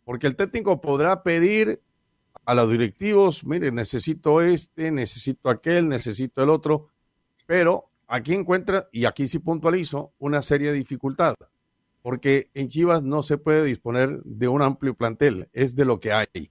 [0.04, 1.82] porque el técnico podrá pedir
[2.44, 6.88] a los directivos, mire, necesito este, necesito aquel, necesito el otro,
[7.46, 11.34] pero aquí encuentra, y aquí sí puntualizo, una seria dificultad,
[12.02, 16.12] porque en Chivas no se puede disponer de un amplio plantel, es de lo que
[16.12, 16.50] hay.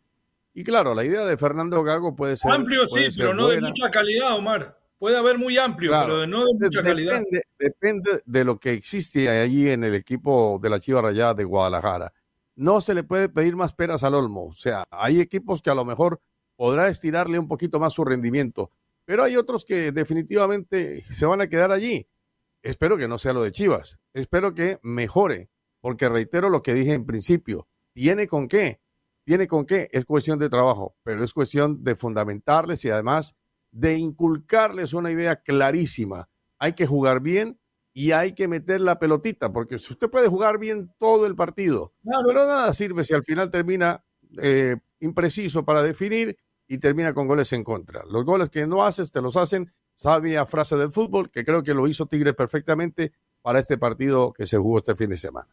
[0.53, 2.51] Y claro, la idea de Fernando Gago puede ser.
[2.51, 4.79] Amplio sí, pero no de mucha calidad, Omar.
[4.99, 7.21] Puede haber muy amplio, pero no de mucha calidad.
[7.59, 12.13] Depende de lo que existe allí en el equipo de la Chiva Rayada de Guadalajara.
[12.55, 14.45] No se le puede pedir más peras al olmo.
[14.45, 16.21] O sea, hay equipos que a lo mejor
[16.55, 18.71] podrá estirarle un poquito más su rendimiento,
[19.05, 22.07] pero hay otros que definitivamente se van a quedar allí.
[22.61, 23.99] Espero que no sea lo de Chivas.
[24.13, 25.49] Espero que mejore,
[25.81, 27.67] porque reitero lo que dije en principio.
[27.93, 28.79] ¿Tiene con qué?
[29.25, 29.89] ¿Tiene con qué?
[29.91, 33.35] Es cuestión de trabajo, pero es cuestión de fundamentarles y además
[33.71, 36.29] de inculcarles una idea clarísima.
[36.59, 37.59] Hay que jugar bien
[37.93, 42.47] y hay que meter la pelotita, porque usted puede jugar bien todo el partido, pero
[42.47, 44.03] nada sirve si al final termina
[44.41, 46.37] eh, impreciso para definir
[46.67, 48.03] y termina con goles en contra.
[48.09, 49.73] Los goles que no haces, te los hacen.
[49.95, 54.47] Sabia frase del fútbol, que creo que lo hizo Tigre perfectamente para este partido que
[54.47, 55.49] se jugó este fin de semana.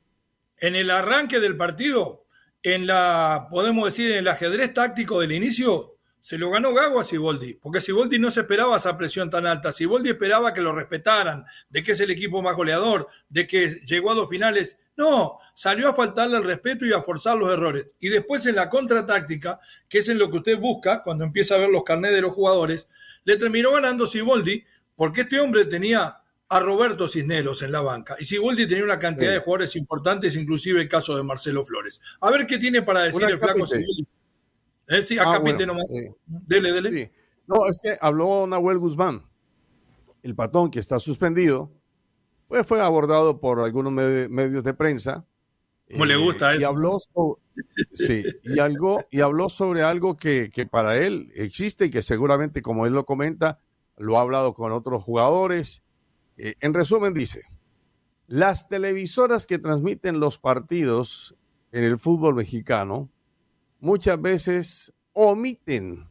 [0.56, 2.24] En el arranque del partido,
[2.62, 7.04] en la, podemos decir, en el ajedrez táctico del inicio, se lo ganó Gago a
[7.04, 9.72] Siboldi, porque Siboldi no se esperaba esa presión tan alta.
[9.72, 14.12] Siboldi esperaba que lo respetaran, de que es el equipo más goleador, de que llegó
[14.12, 14.78] a dos finales.
[15.00, 17.88] No, salió a faltarle el respeto y a forzar los errores.
[18.00, 19.58] Y después en la contratáctica,
[19.88, 22.34] que es en lo que usted busca cuando empieza a ver los carnés de los
[22.34, 22.86] jugadores,
[23.24, 24.62] le terminó ganando Siboldi,
[24.94, 26.18] porque este hombre tenía
[26.50, 28.14] a Roberto Cisneros en la banca.
[28.20, 32.02] Y Siboldi tenía una cantidad de jugadores importantes, inclusive el caso de Marcelo Flores.
[32.20, 34.06] A ver qué tiene para decir el flaco Siboldi
[34.88, 35.86] eh, sí, acá ah, nomás.
[36.26, 37.10] Dele, dele.
[37.46, 39.24] No, es que habló Nahuel Guzmán,
[40.22, 41.72] el patón que está suspendido,
[42.50, 45.24] pues fue abordado por algunos medios de prensa.
[45.92, 46.62] ¿Cómo le gusta eso?
[46.62, 47.40] Y habló, sobre,
[47.94, 52.60] sí, y, algo, y habló sobre algo que, que para él existe y que seguramente,
[52.60, 53.60] como él lo comenta,
[53.96, 55.84] lo ha hablado con otros jugadores.
[56.38, 57.42] Eh, en resumen, dice,
[58.26, 61.36] las televisoras que transmiten los partidos
[61.70, 63.08] en el fútbol mexicano
[63.78, 66.10] muchas veces omiten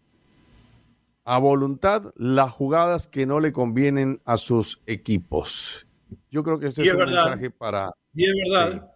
[1.25, 5.85] a voluntad las jugadas que no le convienen a sus equipos.
[6.31, 7.91] Yo creo que ese es, un mensaje para...
[8.13, 8.91] Y es verdad.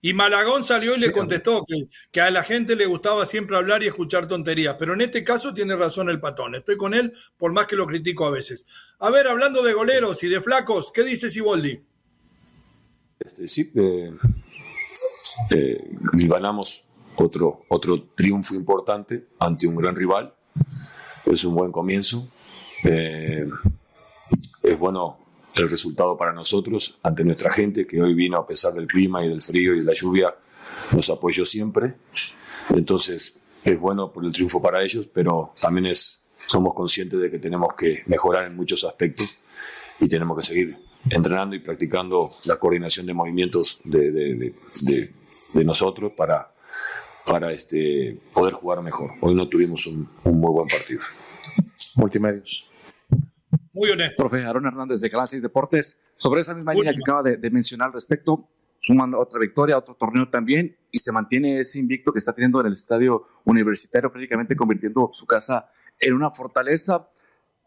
[0.00, 1.76] Y Malagón salió y le contestó que,
[2.10, 5.54] que, a la gente le gustaba siempre hablar y escuchar tonterías, pero en este caso
[5.54, 6.54] tiene razón el patón.
[6.54, 8.66] Estoy con él por más que lo critico a veces.
[8.98, 11.80] A ver, hablando de goleros y de flacos, ¿qué dice Siboldi?
[13.18, 14.12] Este, sí, eh,
[15.50, 16.84] eh, ganamos
[17.16, 20.34] otro, otro triunfo importante ante un gran rival.
[21.24, 22.28] Es un buen comienzo.
[22.84, 23.48] Eh,
[24.62, 25.23] es bueno
[25.54, 29.28] el resultado para nosotros, ante nuestra gente que hoy vino a pesar del clima y
[29.28, 30.34] del frío y de la lluvia,
[30.92, 31.94] nos apoyó siempre.
[32.74, 37.38] Entonces es bueno por el triunfo para ellos, pero también es, somos conscientes de que
[37.38, 39.40] tenemos que mejorar en muchos aspectos
[40.00, 40.76] y tenemos que seguir
[41.08, 45.14] entrenando y practicando la coordinación de movimientos de, de, de,
[45.52, 46.54] de nosotros para
[47.26, 49.12] para este, poder jugar mejor.
[49.20, 51.00] Hoy no tuvimos un, muy buen partido.
[51.96, 52.66] Multimedios.
[53.74, 54.22] Muy honesto.
[54.22, 57.94] Profe Aaron Hernández de Canal Deportes, sobre esa misma línea que acaba de, mencionar al
[57.94, 62.60] respecto, suman otra victoria, otro torneo también, y se mantiene ese invicto que está teniendo
[62.60, 67.08] en el estadio universitario, prácticamente convirtiendo su casa en una fortaleza.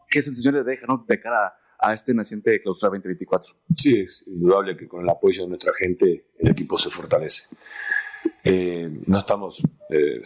[0.08, 1.04] ¿Qué sensación le deja ¿no?
[1.06, 3.54] de cara a este naciente de clausura 2024?
[3.76, 7.54] Sí, es indudable que con el apoyo de nuestra gente el equipo se fortalece.
[8.42, 10.22] Eh, no estamos eh,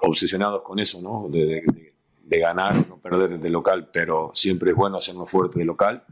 [0.00, 1.28] obsesionados con eso, ¿no?
[1.28, 1.85] De,
[2.28, 6.04] ganar o no perder de local, pero siempre es bueno hacernos fuerte de local.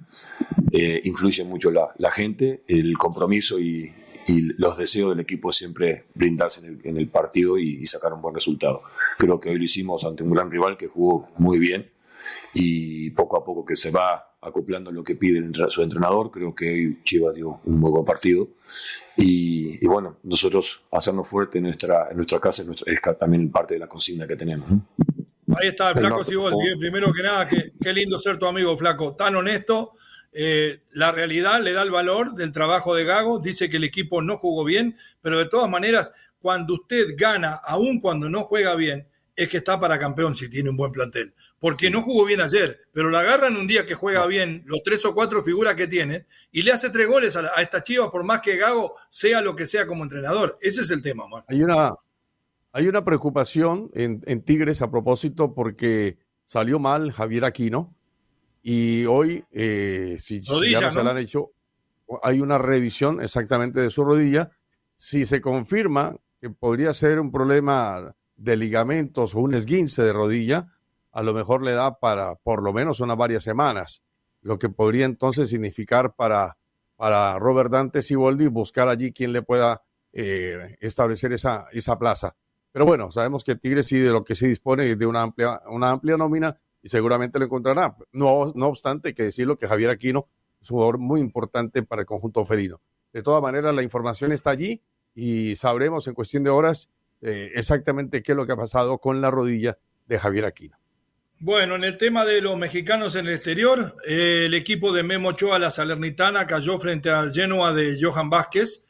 [0.72, 3.92] Eh, influye mucho la, gente, el compromiso y,
[4.57, 8.81] los deseos del equipo siempre brindarse en el, partido y, sacar un buen resultado.
[9.18, 11.90] Creo que hoy lo hicimos ante un gran rival que jugó muy bien
[12.55, 16.31] y poco a poco que se va acoplando lo que pide su entrenador.
[16.31, 18.48] Creo que hoy Chivas dio un muy buen partido.
[19.16, 23.87] Y, bueno, nosotros hacernos fuerte en nuestra, en nuestra casa es, también parte de la
[23.87, 24.69] consigna que tenemos.
[25.61, 26.69] Ahí está el Flaco Siboldi.
[26.69, 29.15] Eh, primero que nada, qué, lindo ser tu amigo, Flaco.
[29.17, 29.92] Tan honesto.
[30.33, 33.38] Eh, la realidad le da el valor del trabajo de Gago.
[33.38, 38.00] Dice que el equipo no jugó bien, pero de todas maneras, cuando usted gana, aun
[38.00, 41.35] cuando no juega bien, es que está para campeón si tiene un buen plantel.
[41.59, 45.05] Porque no jugó bien ayer, pero la agarran un día que juega bien, los tres
[45.05, 48.40] o cuatro figuras que tiene, y le hace tres goles a, esta chiva, por más
[48.40, 50.59] que Gago sea lo que sea como entrenador.
[50.61, 51.46] Ese es el tema, Marco.
[51.48, 51.94] Hay una,
[52.75, 57.94] hay una preocupación en, Tigres a propósito porque salió mal Javier Aquino
[58.64, 61.52] y hoy, eh, si, ya no, se la han hecho,
[62.20, 64.50] hay una revisión exactamente de su rodilla.
[64.96, 70.72] Si se confirma que podría ser un problema de ligamentos o un esguince de rodilla,
[71.12, 74.02] a lo mejor le da para por lo menos unas varias semanas,
[74.40, 76.58] lo que podría entonces significar para,
[76.96, 82.35] para Robert Dante Siboldi buscar allí quien le pueda eh, establecer esa, esa plaza.
[82.75, 85.90] Pero bueno, sabemos que Tigre sí de lo que se dispone de una amplia, una
[85.90, 87.96] amplia nómina y seguramente lo encontrará.
[88.10, 90.29] No, no obstante, que decirlo que Javier Aquino
[90.60, 92.81] es un jugador muy importante para el conjunto felino.
[93.12, 94.83] De todas maneras, la información está allí
[95.14, 96.90] y sabremos en cuestión de horas
[97.22, 100.77] eh, exactamente qué es lo que ha pasado con la rodilla de Javier Aquino.
[101.38, 105.29] Bueno, en el tema de los mexicanos en el exterior, eh, el equipo de Memo
[105.29, 108.88] Ochoa, la Salernitana, cayó frente al Genoa de Johan Vázquez.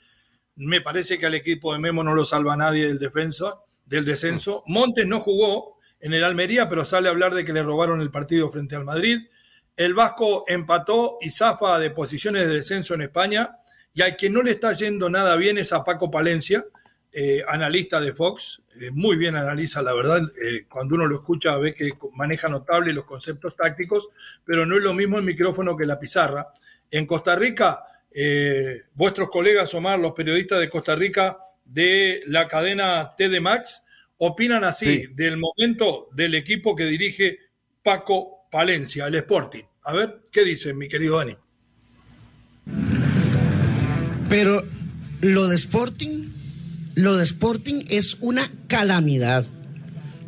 [0.57, 4.63] Me parece que al equipo de Memo no lo salva nadie del, defensa, del descenso.
[4.67, 8.11] Montes no jugó en el Almería, pero sale a hablar de que le robaron el
[8.11, 9.21] partido frente al Madrid.
[9.77, 13.59] El Vasco empató y zafa de posiciones de descenso en España.
[13.95, 16.67] Y al que no le está yendo nada bien es a Paco Palencia,
[17.17, 21.57] eh, analista de Fox, eh, muy bien analiza, la verdad, eh, cuando uno lo escucha
[21.59, 24.09] ve que maneja notable los conceptos tácticos,
[24.45, 26.49] pero no es lo mismo el micrófono que la pizarra.
[26.91, 27.85] En Costa Rica,
[28.95, 33.85] vuestros colegas, Omar, los periodistas de Costa Rica de la cadena TD Max,
[34.19, 37.39] opinan así del momento del equipo que dirige
[37.83, 39.65] Paco Palencia, el Sporting.
[39.85, 41.37] A ver, ¿qué dice mi querido Dani?
[44.29, 44.63] Pero
[45.21, 46.35] lo de Sporting
[46.95, 49.47] lo de Sporting es una calamidad.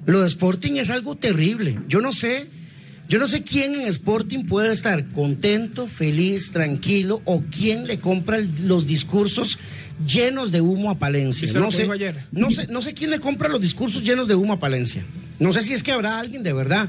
[0.04, 1.78] Lo de Sporting es algo terrible.
[1.88, 2.48] Yo no sé,
[3.08, 8.38] yo no sé quién en Sporting puede estar contento, feliz, tranquilo o quién le compra
[8.62, 9.58] los discursos
[10.04, 11.46] llenos de humo a Palencia.
[11.54, 11.88] No sé,
[12.32, 15.04] no sé, no sé quién le compra los discursos llenos de humo a Palencia.
[15.38, 16.88] No sé si es que habrá alguien de verdad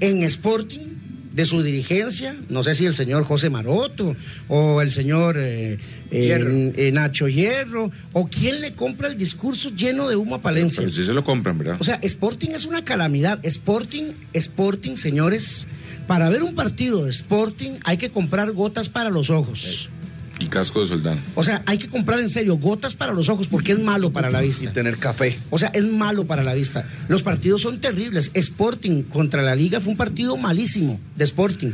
[0.00, 0.96] en Sporting
[1.36, 4.16] de su dirigencia, no sé si el señor José Maroto
[4.48, 5.76] o el señor eh,
[6.10, 10.80] eh, eh, Nacho Hierro, o quién le compra el discurso lleno de humo a Palencia.
[10.80, 11.76] Pero si se lo compran, ¿verdad?
[11.78, 13.38] O sea, Sporting es una calamidad.
[13.44, 15.66] Sporting, Sporting, señores,
[16.06, 19.90] para ver un partido de Sporting hay que comprar gotas para los ojos.
[20.38, 21.18] Y casco de soldado.
[21.34, 24.30] O sea, hay que comprar en serio gotas para los ojos porque es malo para
[24.30, 24.64] la vista.
[24.64, 25.38] Y tener café.
[25.50, 26.86] O sea, es malo para la vista.
[27.08, 28.30] Los partidos son terribles.
[28.34, 31.72] Sporting contra la Liga fue un partido malísimo de Sporting.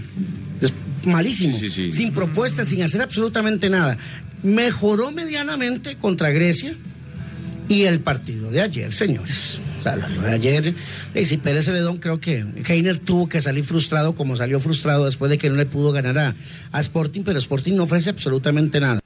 [1.06, 1.58] malísimo.
[1.68, 3.96] Sin propuestas, sin hacer absolutamente nada.
[4.42, 6.76] Mejoró medianamente contra Grecia
[7.68, 10.74] y el partido de ayer, señores ayer,
[11.24, 15.38] si Pérez Celedón, creo que Heiner tuvo que salir frustrado como salió frustrado después de
[15.38, 16.34] que no le pudo ganar
[16.72, 19.00] a, Sporting, pero Sporting no ofrece absolutamente nada.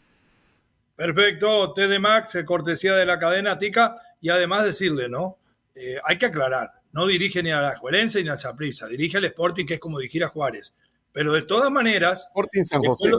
[0.94, 5.38] Perfecto, TD Max, cortesía de la cadena Tica, y además decirle, ¿no?
[5.74, 9.26] Eh, hay que aclarar, no dirige ni a la Juelense ni a Zaprisa, dirige al
[9.26, 10.72] Sporting, que es como dirigir a Juárez.
[11.12, 12.26] Pero de todas maneras.
[12.28, 13.10] Sporting San José.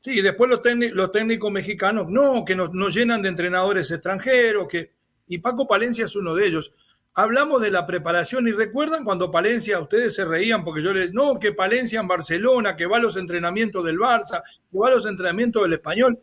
[0.00, 0.60] sí, después los,
[0.92, 4.97] los técnicos mexicanos, no, que nos, nos llenan de entrenadores extranjeros, que
[5.28, 6.72] y Paco Palencia es uno de ellos.
[7.14, 11.38] Hablamos de la preparación y recuerdan cuando Palencia, ustedes se reían porque yo les, no,
[11.38, 15.06] que Palencia en Barcelona, que va a los entrenamientos del Barça, que va a los
[15.06, 16.20] entrenamientos del español.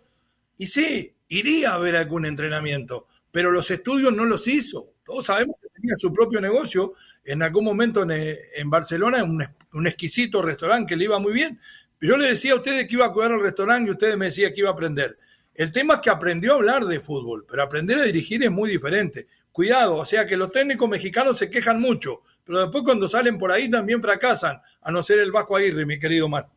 [0.57, 4.93] Y sí, iría a ver algún entrenamiento, pero los estudios no los hizo.
[5.03, 6.93] Todos sabemos que tenía su propio negocio
[7.25, 9.43] en algún momento en, eh, Barcelona, un,
[9.73, 11.59] un exquisito restaurante que le iba muy bien.
[11.99, 14.53] Yo le decía a ustedes que iba a cuidar el restaurante y ustedes me decían
[14.53, 15.17] que iba a aprender.
[15.55, 18.69] El tema es que aprendió a hablar de fútbol, pero aprender a dirigir es muy
[18.69, 19.27] diferente.
[19.51, 23.51] Cuidado, o sea que los técnicos mexicanos se quejan mucho, pero después cuando salen por
[23.51, 26.49] ahí también fracasan, a no ser el Vasco Aguirre, mi querido Mar.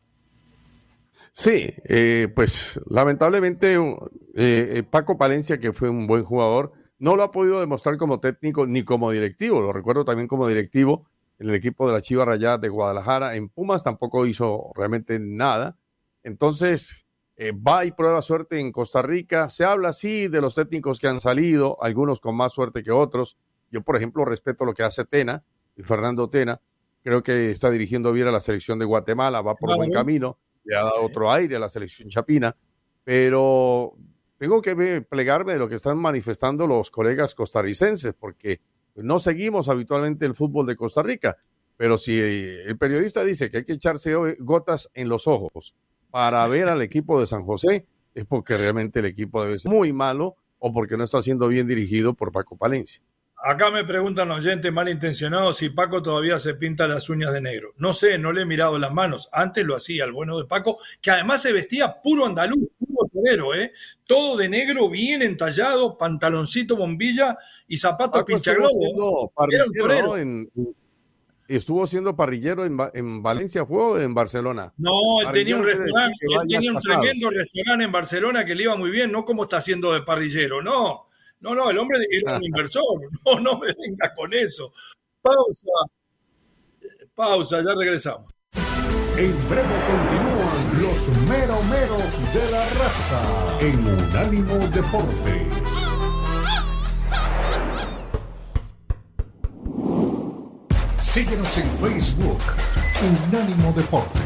[1.31, 3.99] Sí, eh, pues lamentablemente eh,
[4.35, 8.67] eh, Paco Palencia, que fue un buen jugador, no lo ha podido demostrar como técnico
[8.67, 9.61] ni como directivo.
[9.61, 11.07] Lo recuerdo también como directivo
[11.39, 13.37] en el equipo de la Chiva Rayada de Guadalajara.
[13.37, 15.79] En Pumas tampoco hizo realmente nada.
[16.25, 17.07] Entonces,
[17.41, 19.49] eh, va y prueba suerte en Costa Rica.
[19.49, 23.39] Se habla así de los técnicos que han salido, algunos con más suerte que otros.
[23.71, 25.45] Yo, por ejemplo, respeto lo que hace Tena
[25.77, 26.61] y Fernando Tena.
[27.05, 30.77] Creo que está dirigiendo bien a la selección de Guatemala, va por buen camino, le
[30.77, 32.57] ha dado otro aire a la selección chapina,
[33.05, 33.95] pero
[34.37, 38.61] tengo que plegarme de lo que están manifestando los colegas costarricenses, porque
[38.97, 41.37] no seguimos habitualmente el fútbol de Costa Rica,
[41.77, 45.77] pero si el periodista dice que hay que echarse gotas en los ojos
[46.11, 49.93] para ver al equipo de San José es porque realmente el equipo debe ser muy
[49.93, 53.03] malo o porque no está siendo bien dirigido por Paco Palencia.
[53.41, 57.73] Acá me preguntan oyentes malintencionados si Paco todavía se pinta las uñas de negro.
[57.77, 59.29] No sé, no le he mirado las manos.
[59.33, 63.55] Antes lo hacía el bueno de Paco, que además se vestía puro andaluz, puro torero,
[63.55, 63.71] ¿eh?
[64.05, 67.39] Todo de negro, bien entallado, pantaloncito bombilla
[67.69, 69.33] y zapatos pinchaglobo.
[69.49, 70.17] Era un torero
[71.49, 74.73] estuvo siendo parrillero en, en Valencia, ¿fue en Barcelona?
[74.77, 74.93] No,
[75.23, 78.91] él tenía un restaurante, él tenía un tremendo restaurante en Barcelona que le iba muy
[78.91, 81.07] bien, no como está haciendo de parrillero, no.
[81.41, 84.73] No, no, el hombre era un inversor, no, no me venga con eso.
[85.23, 85.67] Pausa,
[87.15, 88.31] pausa, ya regresamos.
[89.17, 95.68] En breve continúan los meromeros de la raza en Unánimo Deportes.
[101.19, 102.41] Síguenos en Facebook,
[103.27, 104.23] Unánimo Deportes.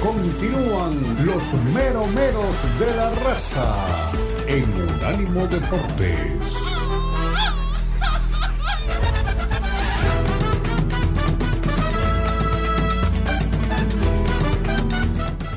[0.00, 4.12] Continúan los meromeros de la raza
[4.46, 6.30] en Unánimo Deportes.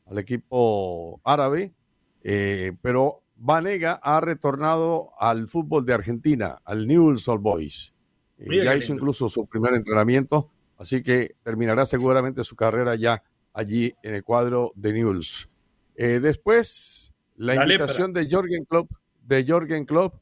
[0.07, 1.77] al equipo árabe,
[2.25, 7.93] eh, pero Banega ha retornado al fútbol de Argentina, al Newell's Old Boys.
[8.39, 8.95] Eh, ya hizo lindo.
[8.95, 13.23] incluso su primer entrenamiento, así que terminará seguramente su carrera ya
[13.53, 15.49] allí en el cuadro de Newell's.
[15.95, 18.91] Eh, después, la, La invitación de Jorgen Klopp,
[19.23, 20.15] de Jorgen Klopp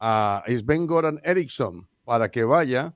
[0.00, 2.94] a Sven Goran Eriksson para que vaya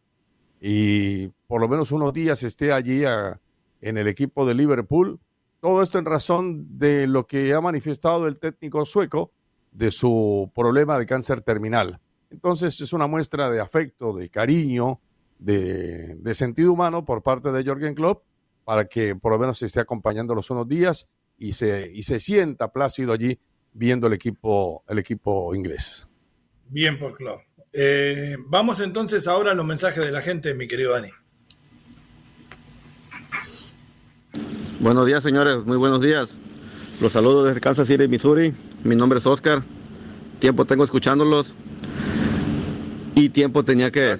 [0.61, 3.41] y por lo menos unos días esté allí a-
[3.81, 5.21] en el equipo de Liverpool.
[5.61, 9.31] Todo esto en razón de lo que ha manifestado el técnico sueco
[9.73, 12.01] de su problema de cáncer terminal.
[12.35, 15.01] Entonces es una muestra de afecto, de cariño,
[15.39, 18.25] de, de sentido humano por parte de Jorgen Klopp
[18.65, 21.09] para que por lo menos se esté acompañando los unos días
[21.39, 23.39] y se, y se sienta plácido allí
[23.73, 26.09] viendo el equipo, el equipo inglés.
[26.69, 27.39] Bien por Club.
[27.73, 31.11] Eh, vamos entonces ahora a los mensajes de la gente, mi querido Dani.
[34.81, 35.65] Buenos días, señores.
[35.65, 36.31] Muy buenos días.
[37.01, 38.53] Los saludo desde Kansas City, Missouri.
[38.83, 39.63] Mi nombre es Oscar.
[40.41, 41.55] Tiempo tengo escuchándolos.
[43.15, 44.17] Y tiempo tenía que...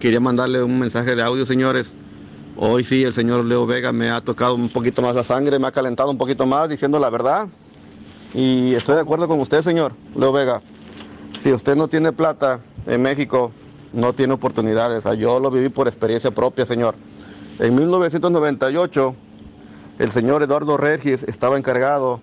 [0.00, 1.92] Quería mandarle un mensaje de audio, señores.
[2.56, 5.66] Hoy sí, el señor Leo Vega me ha tocado un poquito más la sangre, me
[5.66, 7.48] ha calentado un poquito más diciendo la verdad.
[8.34, 10.60] Y estoy de acuerdo con usted, señor Leo Vega.
[11.36, 13.52] Si usted no tiene plata en México,
[13.92, 15.06] no tiene oportunidades.
[15.06, 16.94] Ah, Yo lo viví por experiencia propia, señor.
[17.58, 19.14] En 1998,
[19.98, 22.20] el señor Eduardo Regis estaba encargado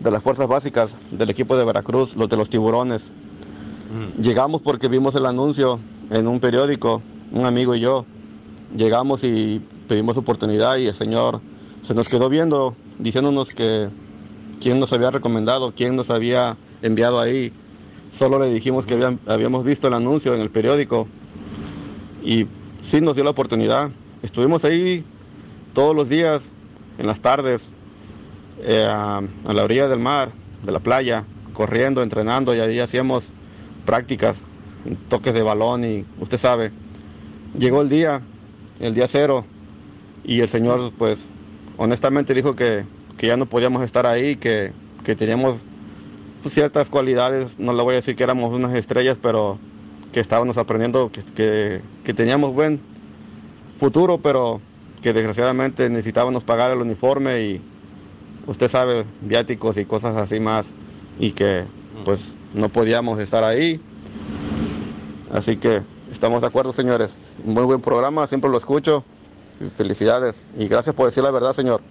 [0.00, 3.08] de las fuerzas básicas del equipo de Veracruz, los de los tiburones.
[4.20, 5.78] Llegamos porque vimos el anuncio
[6.10, 8.06] en un periódico, un amigo y yo.
[8.76, 11.40] Llegamos y pedimos oportunidad y el señor
[11.82, 13.88] se nos quedó viendo, diciéndonos que
[14.60, 17.52] quién nos había recomendado, quién nos había enviado ahí.
[18.12, 21.06] Solo le dijimos que habían- habíamos visto el anuncio en el periódico
[22.24, 22.46] y
[22.80, 23.90] sí nos dio la oportunidad.
[24.22, 25.04] Estuvimos ahí
[25.74, 26.50] todos los días,
[26.98, 27.62] en las tardes,
[28.62, 30.30] eh, a, a la orilla del mar,
[30.62, 33.32] de la playa, corriendo, entrenando y ahí hacíamos
[33.84, 34.40] prácticas,
[35.08, 36.72] toques de balón y usted sabe.
[37.58, 38.22] Llegó el día,
[38.80, 39.44] el día cero,
[40.24, 41.28] y el señor pues
[41.76, 42.84] honestamente dijo que,
[43.16, 44.72] que ya no podíamos estar ahí, que,
[45.04, 45.56] que teníamos
[46.42, 49.58] pues, ciertas cualidades, no le voy a decir que éramos unas estrellas, pero
[50.12, 52.80] que estábamos aprendiendo, que, que, que teníamos buen
[53.78, 54.60] futuro, pero
[55.02, 57.60] que desgraciadamente necesitábamos pagar el uniforme y
[58.46, 60.72] usted sabe, viáticos y cosas así más,
[61.18, 61.64] y que
[62.04, 63.80] pues no podíamos estar ahí.
[65.30, 67.16] Así que estamos de acuerdo, señores.
[67.44, 69.04] Muy buen programa, siempre lo escucho.
[69.76, 71.82] Felicidades y gracias por decir la verdad, señor.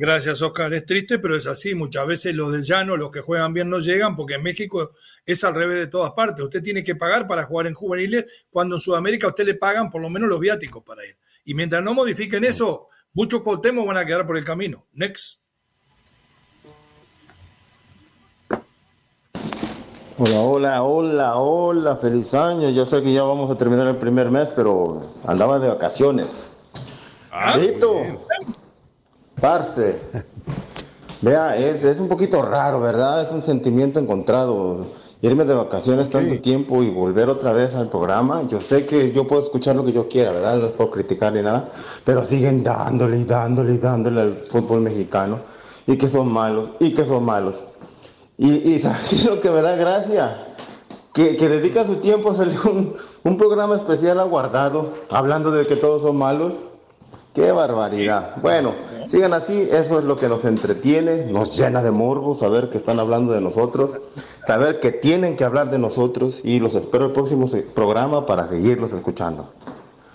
[0.00, 0.72] Gracias, Oscar.
[0.74, 1.74] Es triste, pero es así.
[1.74, 4.92] Muchas veces los de llano, los que juegan bien, no llegan, porque en México
[5.26, 6.44] es al revés de todas partes.
[6.44, 10.00] Usted tiene que pagar para jugar en juveniles, cuando en Sudamérica usted le pagan por
[10.00, 11.18] lo menos los viáticos para ir.
[11.44, 14.86] Y mientras no modifiquen eso, muchos Cuauhtémoc van a quedar por el camino.
[14.92, 15.37] Next.
[20.20, 22.70] Hola, hola, hola, hola, feliz año.
[22.70, 26.26] Yo sé que ya vamos a terminar el primer mes, pero andaba de vacaciones.
[27.56, 27.94] Lito,
[29.40, 30.00] parce.
[31.22, 33.22] Vea, es, es un poquito raro, ¿verdad?
[33.22, 34.86] Es un sentimiento encontrado.
[35.22, 38.42] Irme de vacaciones tanto tiempo y volver otra vez al programa.
[38.48, 40.56] Yo sé que yo puedo escuchar lo que yo quiera, ¿verdad?
[40.56, 41.68] No es por criticar ni nada,
[42.04, 45.38] pero siguen dándole y dándole y dándole al fútbol mexicano.
[45.86, 47.62] Y que son malos, y que son malos.
[48.38, 50.46] Y, y ¿sabes lo que me da gracia?
[51.12, 55.76] Que, que dedica su tiempo a hacer un, un programa especial aguardado, hablando de que
[55.76, 56.58] todos son malos.
[57.34, 58.36] ¡Qué barbaridad!
[58.42, 58.74] Bueno,
[59.10, 62.98] sigan así, eso es lo que nos entretiene, nos llena de morbo saber que están
[62.98, 63.96] hablando de nosotros,
[64.44, 68.92] saber que tienen que hablar de nosotros y los espero el próximo programa para seguirlos
[68.92, 69.52] escuchando.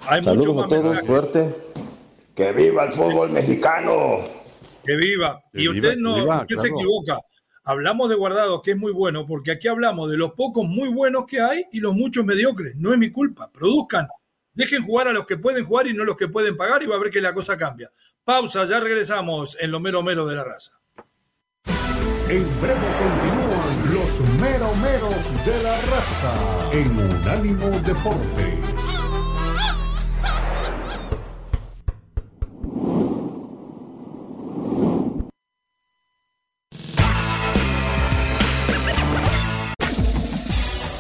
[0.08, 1.56] Hay Saludos a todos, suerte.
[2.36, 4.18] ¡Que viva el fútbol mexicano!
[4.84, 5.42] Que viva.
[5.54, 7.20] Que y viva, usted no, que viva, usted se equivoca.
[7.64, 11.26] Hablamos de guardado, que es muy bueno, porque aquí hablamos de los pocos muy buenos
[11.26, 12.76] que hay y los muchos mediocres.
[12.76, 13.52] No es mi culpa.
[13.52, 14.08] Produzcan
[14.54, 16.96] Dejen jugar a los que pueden jugar y no los que pueden pagar y va
[16.96, 17.92] a ver que la cosa cambia.
[18.24, 20.80] Pausa, ya regresamos en lo mero mero de la raza.
[22.30, 28.63] En breve continúan los mero meros de la raza en Unánimo Deportes.